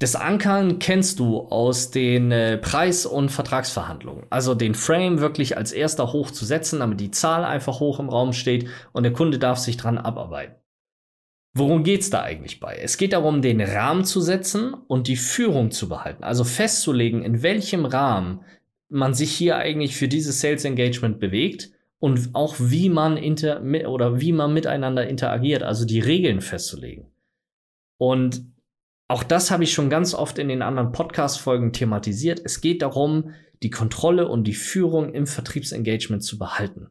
Das 0.00 0.16
Ankern 0.16 0.80
kennst 0.80 1.20
du 1.20 1.38
aus 1.38 1.90
den 1.92 2.32
äh, 2.32 2.58
Preis- 2.58 3.06
und 3.06 3.30
Vertragsverhandlungen. 3.30 4.26
Also 4.28 4.54
den 4.54 4.74
Frame 4.74 5.20
wirklich 5.20 5.56
als 5.56 5.70
erster 5.72 6.12
hochzusetzen, 6.12 6.80
damit 6.80 7.00
die 7.00 7.12
Zahl 7.12 7.44
einfach 7.44 7.78
hoch 7.78 8.00
im 8.00 8.08
Raum 8.08 8.32
steht 8.32 8.68
und 8.92 9.04
der 9.04 9.12
Kunde 9.12 9.38
darf 9.38 9.58
sich 9.58 9.76
dran 9.76 9.98
abarbeiten. 9.98 10.56
Worum 11.56 11.84
geht's 11.84 12.10
da 12.10 12.22
eigentlich 12.22 12.58
bei? 12.58 12.74
Es 12.82 12.96
geht 12.96 13.12
darum, 13.12 13.40
den 13.40 13.60
Rahmen 13.60 14.04
zu 14.04 14.20
setzen 14.20 14.74
und 14.74 15.06
die 15.06 15.16
Führung 15.16 15.70
zu 15.70 15.88
behalten. 15.88 16.24
Also 16.24 16.42
festzulegen, 16.42 17.22
in 17.22 17.42
welchem 17.42 17.84
Rahmen 17.84 18.40
man 18.88 19.14
sich 19.14 19.32
hier 19.32 19.56
eigentlich 19.56 19.96
für 19.96 20.08
dieses 20.08 20.40
Sales 20.40 20.64
Engagement 20.64 21.20
bewegt 21.20 21.70
und 22.00 22.30
auch 22.32 22.56
wie 22.58 22.88
man 22.88 23.16
inter 23.16 23.62
oder 23.88 24.20
wie 24.20 24.32
man 24.32 24.52
miteinander 24.52 25.06
interagiert, 25.06 25.62
also 25.62 25.84
die 25.84 26.00
Regeln 26.00 26.40
festzulegen. 26.40 27.06
Und 27.98 28.53
auch 29.08 29.22
das 29.22 29.50
habe 29.50 29.64
ich 29.64 29.72
schon 29.72 29.90
ganz 29.90 30.14
oft 30.14 30.38
in 30.38 30.48
den 30.48 30.62
anderen 30.62 30.92
Podcast-Folgen 30.92 31.72
thematisiert. 31.72 32.40
Es 32.44 32.60
geht 32.60 32.82
darum, 32.82 33.32
die 33.62 33.70
Kontrolle 33.70 34.28
und 34.28 34.44
die 34.44 34.54
Führung 34.54 35.12
im 35.12 35.26
Vertriebsengagement 35.26 36.22
zu 36.22 36.38
behalten, 36.38 36.88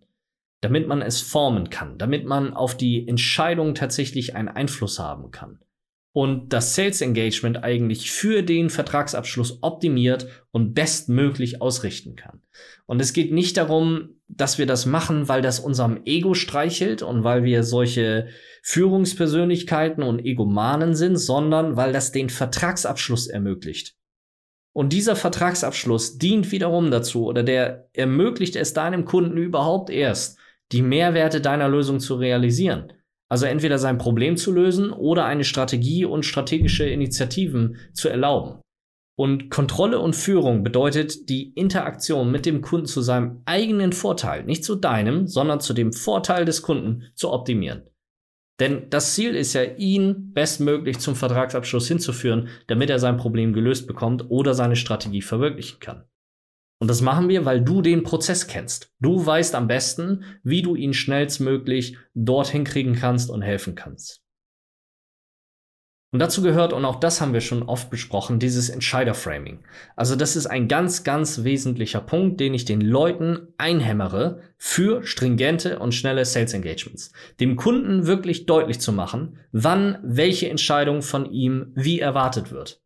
damit 0.62 0.88
man 0.88 1.02
es 1.02 1.22
formen 1.22 1.70
kann, 1.70 1.98
damit 1.98 2.26
man 2.26 2.54
auf 2.54 2.78
die 2.78 3.08
Entscheidung 3.08 3.76
tatsächlich 3.76 4.36
einen 4.36 4.48
Einfluss 4.48 5.00
haben 5.00 5.32
kann 5.32 5.60
und 6.14 6.54
das 6.54 6.76
Sales 6.76 7.02
Engagement 7.02 7.64
eigentlich 7.64 8.12
für 8.12 8.44
den 8.44 8.70
Vertragsabschluss 8.70 9.60
optimiert 9.62 10.28
und 10.52 10.74
bestmöglich 10.76 11.62
ausrichten 11.62 12.16
kann. 12.16 12.42
Und 12.86 13.02
es 13.02 13.14
geht 13.14 13.34
nicht 13.34 13.58
darum, 13.58 14.22
dass 14.28 14.60
wir 14.60 14.68
das 14.68 14.86
machen, 14.86 15.28
weil 15.28 15.42
das 15.42 15.60
unserem 15.60 16.02
Ego 16.06 16.36
streichelt 16.36 17.02
und 17.02 17.24
weil 17.24 17.44
wir 17.44 17.64
solche 17.64 18.28
Führungspersönlichkeiten 18.62 20.04
und 20.04 20.24
Egomanen 20.24 20.96
sind, 20.96 21.18
sondern 21.18 21.78
weil 21.78 21.92
das 21.92 22.12
den 22.12 22.30
Vertragsabschluss 22.30 23.28
ermöglicht. 23.28 23.96
Und 24.72 24.94
dieser 24.94 25.16
Vertragsabschluss 25.16 26.18
dient 26.20 26.52
wiederum 26.52 26.92
dazu 26.92 27.26
oder 27.26 27.44
der 27.44 27.90
ermöglicht 27.94 28.56
es 28.56 28.74
deinem 28.74 29.06
Kunden 29.06 29.38
überhaupt 29.38 29.90
erst, 29.90 30.38
die 30.72 30.82
Mehrwerte 30.82 31.42
deiner 31.42 31.70
Lösung 31.70 32.00
zu 32.00 32.16
realisieren. 32.16 32.94
Also 33.30 33.46
entweder 33.46 33.80
sein 33.80 33.98
Problem 33.98 34.38
zu 34.38 34.52
lösen 34.52 34.92
oder 34.92 35.26
eine 35.26 35.44
Strategie 35.44 36.06
und 36.06 36.26
strategische 36.26 36.86
Initiativen 36.86 37.78
zu 37.94 38.10
erlauben. 38.10 38.62
Und 39.16 39.52
Kontrolle 39.52 40.00
und 40.00 40.16
Führung 40.16 40.64
bedeutet 40.64 41.30
die 41.30 41.52
Interaktion 41.54 42.32
mit 42.32 42.46
dem 42.46 42.62
Kunden 42.62 42.88
zu 42.88 43.02
seinem 43.02 43.42
eigenen 43.46 43.94
Vorteil, 43.94 44.44
nicht 44.44 44.66
zu 44.66 44.76
deinem, 44.76 45.28
sondern 45.28 45.60
zu 45.60 45.74
dem 45.74 45.94
Vorteil 45.94 46.46
des 46.46 46.64
Kunden 46.64 47.04
zu 47.14 47.32
optimieren. 47.32 47.84
Denn 48.60 48.90
das 48.90 49.14
Ziel 49.14 49.36
ist 49.36 49.54
ja, 49.54 49.64
ihn 49.64 50.32
bestmöglich 50.34 51.00
zum 51.00 51.16
Vertragsabschluss 51.16 51.88
hinzuführen, 51.88 52.50
damit 52.68 52.90
er 52.90 53.00
sein 53.00 53.18
Problem 53.18 53.54
gelöst 53.54 53.88
bekommt 53.88 54.30
oder 54.30 54.54
seine 54.54 54.76
Strategie 54.76 55.22
verwirklichen 55.22 55.80
kann. 55.80 56.06
Und 56.84 56.90
das 56.90 57.00
machen 57.00 57.30
wir, 57.30 57.46
weil 57.46 57.62
du 57.62 57.82
den 57.82 58.04
Prozess 58.04 58.46
kennst. 58.46 58.92
Du 59.00 59.26
weißt 59.26 59.56
am 59.56 59.70
besten, 59.70 60.26
wie 60.44 60.62
du 60.62 60.76
ihn 60.76 60.94
schnellstmöglich 60.94 61.96
dorthin 62.14 62.66
kriegen 62.66 62.94
kannst 62.94 63.30
und 63.30 63.42
helfen 63.42 63.74
kannst. 63.74 64.22
Und 66.12 66.20
dazu 66.20 66.42
gehört, 66.42 66.74
und 66.74 66.84
auch 66.84 67.00
das 67.00 67.22
haben 67.22 67.32
wir 67.32 67.40
schon 67.40 67.64
oft 67.64 67.90
besprochen, 67.90 68.38
dieses 68.38 68.70
Entscheider-Framing. 68.70 69.60
Also 69.96 70.18
das 70.18 70.36
ist 70.36 70.46
ein 70.46 70.68
ganz, 70.68 71.06
ganz 71.06 71.46
wesentlicher 71.46 72.02
Punkt, 72.02 72.42
den 72.42 72.54
ich 72.54 72.66
den 72.66 72.82
Leuten 72.82 73.48
einhämmere 73.58 74.42
für 74.58 75.06
stringente 75.06 75.80
und 75.80 75.94
schnelle 75.94 76.26
Sales 76.26 76.54
Engagements. 76.54 77.14
Dem 77.40 77.56
Kunden 77.56 78.08
wirklich 78.08 78.46
deutlich 78.46 78.82
zu 78.82 78.92
machen, 78.92 79.38
wann 79.54 80.00
welche 80.04 80.50
Entscheidung 80.50 81.02
von 81.02 81.32
ihm 81.32 81.72
wie 81.76 82.02
erwartet 82.02 82.52
wird. 82.52 82.82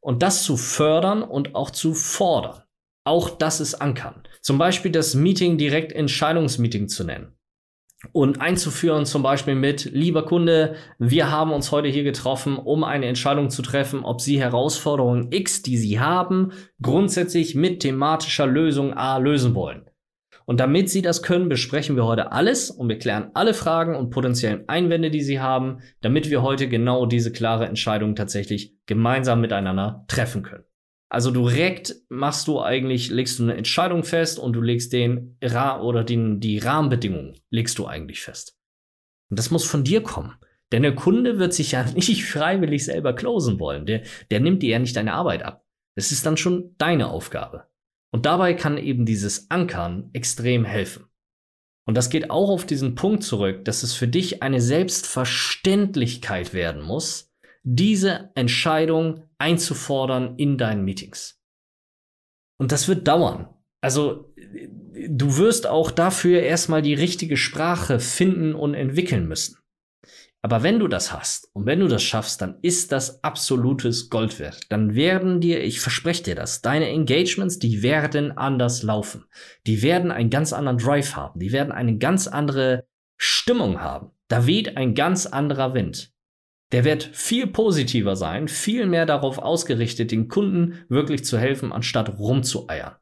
Und 0.00 0.22
das 0.22 0.42
zu 0.42 0.56
fördern 0.56 1.22
und 1.22 1.54
auch 1.54 1.68
zu 1.68 1.92
fordern. 1.92 2.62
Auch 3.04 3.30
das 3.30 3.60
ist 3.60 3.74
ankern. 3.74 4.22
Zum 4.40 4.58
Beispiel 4.58 4.92
das 4.92 5.14
Meeting 5.14 5.58
direkt 5.58 5.92
Entscheidungsmeeting 5.92 6.88
zu 6.88 7.04
nennen 7.04 7.36
und 8.10 8.40
einzuführen, 8.40 9.06
zum 9.06 9.22
Beispiel 9.22 9.54
mit, 9.54 9.84
lieber 9.84 10.24
Kunde, 10.24 10.74
wir 10.98 11.30
haben 11.30 11.52
uns 11.52 11.70
heute 11.70 11.88
hier 11.88 12.02
getroffen, 12.02 12.56
um 12.56 12.82
eine 12.82 13.06
Entscheidung 13.06 13.50
zu 13.50 13.62
treffen, 13.62 14.04
ob 14.04 14.20
Sie 14.20 14.40
Herausforderungen 14.40 15.28
X, 15.30 15.62
die 15.62 15.76
Sie 15.76 16.00
haben, 16.00 16.52
grundsätzlich 16.80 17.54
mit 17.54 17.80
thematischer 17.80 18.46
Lösung 18.46 18.94
A 18.94 19.18
lösen 19.18 19.54
wollen. 19.54 19.88
Und 20.44 20.58
damit 20.58 20.90
Sie 20.90 21.02
das 21.02 21.22
können, 21.22 21.48
besprechen 21.48 21.94
wir 21.94 22.04
heute 22.04 22.32
alles 22.32 22.70
und 22.70 22.88
wir 22.88 22.98
klären 22.98 23.30
alle 23.34 23.54
Fragen 23.54 23.94
und 23.94 24.10
potenziellen 24.10 24.68
Einwände, 24.68 25.10
die 25.10 25.22
Sie 25.22 25.38
haben, 25.38 25.78
damit 26.00 26.28
wir 26.30 26.42
heute 26.42 26.68
genau 26.68 27.06
diese 27.06 27.30
klare 27.30 27.66
Entscheidung 27.66 28.16
tatsächlich 28.16 28.74
gemeinsam 28.86 29.40
miteinander 29.40 30.04
treffen 30.08 30.42
können. 30.42 30.64
Also 31.12 31.30
direkt 31.30 31.94
machst 32.08 32.48
du 32.48 32.62
eigentlich, 32.62 33.10
legst 33.10 33.38
du 33.38 33.42
eine 33.42 33.54
Entscheidung 33.54 34.02
fest 34.02 34.38
und 34.38 34.54
du 34.54 34.62
legst 34.62 34.94
den 34.94 35.36
Ra 35.42 35.82
oder 35.82 36.04
den, 36.04 36.40
die 36.40 36.56
Rahmenbedingungen 36.56 37.38
legst 37.50 37.78
du 37.78 37.86
eigentlich 37.86 38.22
fest. 38.22 38.56
Und 39.28 39.38
das 39.38 39.50
muss 39.50 39.66
von 39.66 39.84
dir 39.84 40.02
kommen. 40.02 40.34
Denn 40.72 40.82
der 40.82 40.94
Kunde 40.94 41.38
wird 41.38 41.52
sich 41.52 41.72
ja 41.72 41.84
nicht 41.94 42.24
freiwillig 42.24 42.86
selber 42.86 43.12
closen 43.12 43.60
wollen. 43.60 43.84
Der, 43.84 44.04
der 44.30 44.40
nimmt 44.40 44.62
dir 44.62 44.70
ja 44.70 44.78
nicht 44.78 44.96
deine 44.96 45.12
Arbeit 45.12 45.42
ab. 45.42 45.66
Das 45.96 46.12
ist 46.12 46.24
dann 46.24 46.38
schon 46.38 46.74
deine 46.78 47.08
Aufgabe. 47.08 47.66
Und 48.10 48.24
dabei 48.24 48.54
kann 48.54 48.78
eben 48.78 49.04
dieses 49.04 49.50
Ankern 49.50 50.08
extrem 50.14 50.64
helfen. 50.64 51.04
Und 51.86 51.94
das 51.94 52.08
geht 52.08 52.30
auch 52.30 52.48
auf 52.48 52.64
diesen 52.64 52.94
Punkt 52.94 53.22
zurück, 53.22 53.66
dass 53.66 53.82
es 53.82 53.92
für 53.92 54.08
dich 54.08 54.42
eine 54.42 54.62
Selbstverständlichkeit 54.62 56.54
werden 56.54 56.80
muss, 56.80 57.31
diese 57.62 58.30
Entscheidung 58.34 59.24
einzufordern 59.38 60.36
in 60.36 60.58
deinen 60.58 60.84
Meetings. 60.84 61.40
Und 62.58 62.72
das 62.72 62.88
wird 62.88 63.06
dauern. 63.08 63.48
Also 63.80 64.32
du 65.08 65.36
wirst 65.36 65.66
auch 65.66 65.90
dafür 65.90 66.40
erstmal 66.42 66.82
die 66.82 66.94
richtige 66.94 67.36
Sprache 67.36 67.98
finden 67.98 68.54
und 68.54 68.74
entwickeln 68.74 69.26
müssen. 69.26 69.58
Aber 70.44 70.64
wenn 70.64 70.80
du 70.80 70.88
das 70.88 71.12
hast 71.12 71.48
und 71.54 71.66
wenn 71.66 71.78
du 71.78 71.86
das 71.86 72.02
schaffst, 72.02 72.42
dann 72.42 72.58
ist 72.62 72.90
das 72.90 73.22
absolutes 73.22 74.10
Gold 74.10 74.40
wert. 74.40 74.60
Dann 74.70 74.96
werden 74.96 75.40
dir, 75.40 75.62
ich 75.62 75.80
verspreche 75.80 76.24
dir 76.24 76.34
das, 76.34 76.62
deine 76.62 76.88
Engagements, 76.88 77.60
die 77.60 77.82
werden 77.82 78.36
anders 78.36 78.82
laufen. 78.82 79.24
Die 79.68 79.82
werden 79.82 80.10
einen 80.10 80.30
ganz 80.30 80.52
anderen 80.52 80.78
Drive 80.78 81.14
haben. 81.14 81.38
Die 81.38 81.52
werden 81.52 81.70
eine 81.70 81.96
ganz 81.96 82.26
andere 82.26 82.86
Stimmung 83.16 83.80
haben. 83.80 84.10
Da 84.26 84.46
weht 84.46 84.76
ein 84.76 84.94
ganz 84.96 85.26
anderer 85.26 85.74
Wind 85.74 86.11
der 86.72 86.84
wird 86.84 87.04
viel 87.12 87.46
positiver 87.46 88.16
sein, 88.16 88.48
viel 88.48 88.86
mehr 88.86 89.06
darauf 89.06 89.38
ausgerichtet, 89.38 90.10
den 90.10 90.28
Kunden 90.28 90.84
wirklich 90.88 91.24
zu 91.24 91.38
helfen, 91.38 91.70
anstatt 91.70 92.18
rumzueiern. 92.18 92.96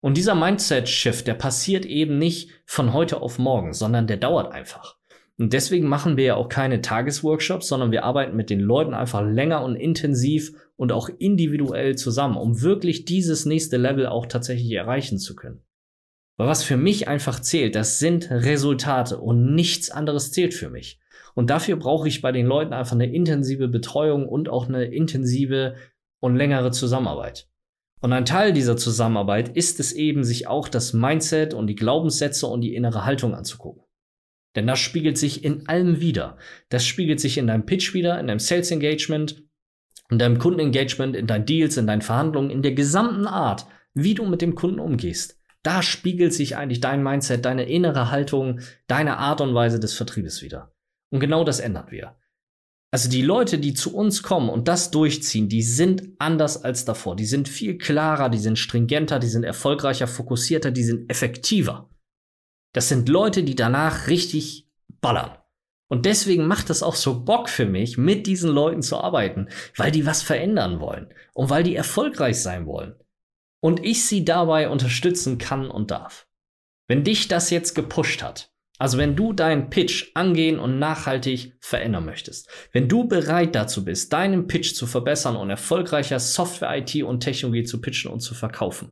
Und 0.00 0.16
dieser 0.16 0.34
Mindset-Shift, 0.34 1.26
der 1.26 1.34
passiert 1.34 1.84
eben 1.84 2.18
nicht 2.18 2.50
von 2.64 2.92
heute 2.92 3.20
auf 3.20 3.38
morgen, 3.38 3.72
sondern 3.72 4.06
der 4.06 4.16
dauert 4.16 4.52
einfach. 4.52 4.96
Und 5.38 5.52
deswegen 5.52 5.88
machen 5.88 6.16
wir 6.16 6.24
ja 6.24 6.34
auch 6.36 6.48
keine 6.48 6.82
Tagesworkshops, 6.82 7.68
sondern 7.68 7.90
wir 7.90 8.04
arbeiten 8.04 8.36
mit 8.36 8.50
den 8.50 8.60
Leuten 8.60 8.94
einfach 8.94 9.22
länger 9.22 9.64
und 9.64 9.76
intensiv 9.76 10.52
und 10.76 10.92
auch 10.92 11.08
individuell 11.18 11.96
zusammen, 11.96 12.36
um 12.36 12.62
wirklich 12.62 13.04
dieses 13.04 13.46
nächste 13.46 13.76
Level 13.76 14.06
auch 14.06 14.26
tatsächlich 14.26 14.70
erreichen 14.72 15.18
zu 15.18 15.34
können. 15.34 15.62
Aber 16.36 16.48
was 16.48 16.62
für 16.62 16.76
mich 16.76 17.08
einfach 17.08 17.40
zählt, 17.40 17.74
das 17.74 17.98
sind 17.98 18.30
Resultate 18.30 19.18
und 19.18 19.54
nichts 19.54 19.90
anderes 19.90 20.32
zählt 20.32 20.54
für 20.54 20.70
mich. 20.70 21.00
Und 21.34 21.50
dafür 21.50 21.76
brauche 21.76 22.08
ich 22.08 22.22
bei 22.22 22.32
den 22.32 22.46
Leuten 22.46 22.72
einfach 22.72 22.94
eine 22.94 23.12
intensive 23.12 23.68
Betreuung 23.68 24.28
und 24.28 24.48
auch 24.48 24.68
eine 24.68 24.84
intensive 24.84 25.74
und 26.20 26.36
längere 26.36 26.70
Zusammenarbeit. 26.70 27.48
Und 28.00 28.12
ein 28.12 28.24
Teil 28.24 28.52
dieser 28.52 28.76
Zusammenarbeit 28.76 29.56
ist 29.56 29.80
es 29.80 29.92
eben, 29.92 30.24
sich 30.24 30.48
auch 30.48 30.68
das 30.68 30.92
Mindset 30.92 31.54
und 31.54 31.68
die 31.68 31.76
Glaubenssätze 31.76 32.46
und 32.46 32.60
die 32.60 32.74
innere 32.74 33.04
Haltung 33.04 33.34
anzugucken. 33.34 33.84
Denn 34.56 34.66
das 34.66 34.80
spiegelt 34.80 35.16
sich 35.16 35.44
in 35.44 35.68
allem 35.68 36.00
wieder. 36.00 36.36
Das 36.68 36.84
spiegelt 36.84 37.20
sich 37.20 37.38
in 37.38 37.46
deinem 37.46 37.64
Pitch 37.64 37.94
wieder, 37.94 38.18
in 38.20 38.26
deinem 38.26 38.40
Sales 38.40 38.70
Engagement, 38.70 39.42
in 40.10 40.18
deinem 40.18 40.38
Kundenengagement, 40.38 41.16
in 41.16 41.26
deinen 41.26 41.46
Deals, 41.46 41.76
in 41.76 41.86
deinen 41.86 42.02
Verhandlungen, 42.02 42.50
in 42.50 42.62
der 42.62 42.72
gesamten 42.72 43.26
Art, 43.26 43.66
wie 43.94 44.14
du 44.14 44.26
mit 44.26 44.42
dem 44.42 44.54
Kunden 44.54 44.80
umgehst. 44.80 45.38
Da 45.62 45.80
spiegelt 45.80 46.34
sich 46.34 46.56
eigentlich 46.56 46.80
dein 46.80 47.02
Mindset, 47.02 47.44
deine 47.44 47.68
innere 47.68 48.10
Haltung, 48.10 48.60
deine 48.88 49.18
Art 49.18 49.40
und 49.40 49.54
Weise 49.54 49.78
des 49.78 49.94
Vertriebes 49.94 50.42
wieder. 50.42 50.71
Und 51.12 51.20
genau 51.20 51.44
das 51.44 51.60
ändern 51.60 51.90
wir. 51.90 52.16
Also 52.90 53.08
die 53.08 53.22
Leute, 53.22 53.58
die 53.58 53.74
zu 53.74 53.94
uns 53.94 54.22
kommen 54.22 54.50
und 54.50 54.68
das 54.68 54.90
durchziehen, 54.90 55.48
die 55.48 55.62
sind 55.62 56.10
anders 56.18 56.62
als 56.62 56.84
davor. 56.84 57.16
Die 57.16 57.24
sind 57.24 57.48
viel 57.48 57.78
klarer, 57.78 58.28
die 58.28 58.38
sind 58.38 58.58
stringenter, 58.58 59.18
die 59.18 59.28
sind 59.28 59.44
erfolgreicher, 59.44 60.06
fokussierter, 60.06 60.70
die 60.70 60.84
sind 60.84 61.10
effektiver. 61.10 61.90
Das 62.74 62.88
sind 62.88 63.08
Leute, 63.08 63.44
die 63.44 63.54
danach 63.54 64.08
richtig 64.08 64.68
ballern. 65.00 65.38
Und 65.88 66.06
deswegen 66.06 66.46
macht 66.46 66.70
es 66.70 66.82
auch 66.82 66.94
so 66.94 67.22
Bock 67.24 67.50
für 67.50 67.66
mich, 67.66 67.98
mit 67.98 68.26
diesen 68.26 68.50
Leuten 68.50 68.82
zu 68.82 68.96
arbeiten, 68.98 69.48
weil 69.76 69.90
die 69.90 70.06
was 70.06 70.22
verändern 70.22 70.80
wollen 70.80 71.12
und 71.34 71.50
weil 71.50 71.62
die 71.62 71.76
erfolgreich 71.76 72.40
sein 72.40 72.66
wollen. 72.66 72.94
Und 73.62 73.84
ich 73.84 74.06
sie 74.06 74.24
dabei 74.24 74.70
unterstützen 74.70 75.38
kann 75.38 75.70
und 75.70 75.90
darf. 75.90 76.26
Wenn 76.88 77.04
dich 77.04 77.28
das 77.28 77.50
jetzt 77.50 77.74
gepusht 77.74 78.22
hat, 78.22 78.51
also 78.82 78.98
wenn 78.98 79.14
du 79.14 79.32
deinen 79.32 79.70
Pitch 79.70 80.10
angehen 80.14 80.58
und 80.58 80.80
nachhaltig 80.80 81.52
verändern 81.60 82.04
möchtest, 82.04 82.50
wenn 82.72 82.88
du 82.88 83.06
bereit 83.06 83.54
dazu 83.54 83.84
bist, 83.84 84.12
deinen 84.12 84.48
Pitch 84.48 84.74
zu 84.74 84.88
verbessern 84.88 85.36
und 85.36 85.50
erfolgreicher 85.50 86.18
Software, 86.18 86.76
IT 86.78 87.00
und 87.04 87.20
Technologie 87.20 87.62
zu 87.62 87.80
pitchen 87.80 88.10
und 88.10 88.18
zu 88.18 88.34
verkaufen, 88.34 88.88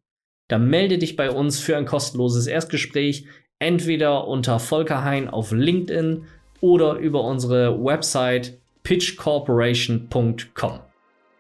dann 0.47 0.71
melde 0.71 0.97
dich 0.97 1.17
bei 1.17 1.33
uns 1.33 1.59
für 1.59 1.77
ein 1.77 1.87
kostenloses 1.87 2.47
Erstgespräch, 2.47 3.25
entweder 3.59 4.29
unter 4.29 4.61
Volker 4.61 5.03
Hein 5.03 5.29
auf 5.29 5.51
LinkedIn 5.51 6.23
oder 6.61 6.95
über 6.95 7.25
unsere 7.25 7.85
Website 7.85 8.61
pitchcorporation.com. 8.85 10.79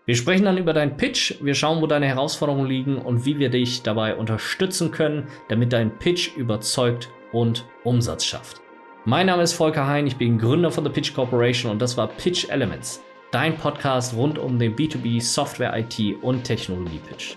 Wir 0.06 0.16
sprechen 0.16 0.46
dann 0.46 0.58
über 0.58 0.72
deinen 0.72 0.96
Pitch, 0.96 1.36
wir 1.40 1.54
schauen, 1.54 1.80
wo 1.80 1.86
deine 1.86 2.06
Herausforderungen 2.08 2.66
liegen 2.66 2.98
und 2.98 3.24
wie 3.26 3.38
wir 3.38 3.50
dich 3.50 3.82
dabei 3.82 4.16
unterstützen 4.16 4.90
können, 4.90 5.28
damit 5.48 5.72
dein 5.72 6.00
Pitch 6.00 6.36
überzeugt 6.36 7.10
und 7.32 7.66
Umsatz 7.84 8.24
schafft. 8.24 8.60
Mein 9.04 9.26
Name 9.26 9.42
ist 9.42 9.54
Volker 9.54 9.86
Hein, 9.86 10.06
ich 10.06 10.16
bin 10.16 10.38
Gründer 10.38 10.70
von 10.70 10.84
The 10.84 10.90
Pitch 10.90 11.14
Corporation 11.14 11.70
und 11.70 11.80
das 11.80 11.96
war 11.96 12.06
Pitch 12.06 12.48
Elements, 12.50 13.00
dein 13.30 13.56
Podcast 13.56 14.14
rund 14.14 14.38
um 14.38 14.58
den 14.58 14.76
B2B 14.76 15.22
Software, 15.22 15.76
IT 15.76 16.22
und 16.22 16.44
Technologie 16.44 17.00
Pitch. 17.08 17.36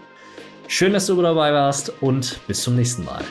Schön, 0.67 0.93
dass 0.93 1.07
du 1.07 1.21
dabei 1.21 1.53
warst 1.53 1.93
und 2.01 2.39
bis 2.47 2.63
zum 2.63 2.75
nächsten 2.75 3.05
Mal. 3.05 3.23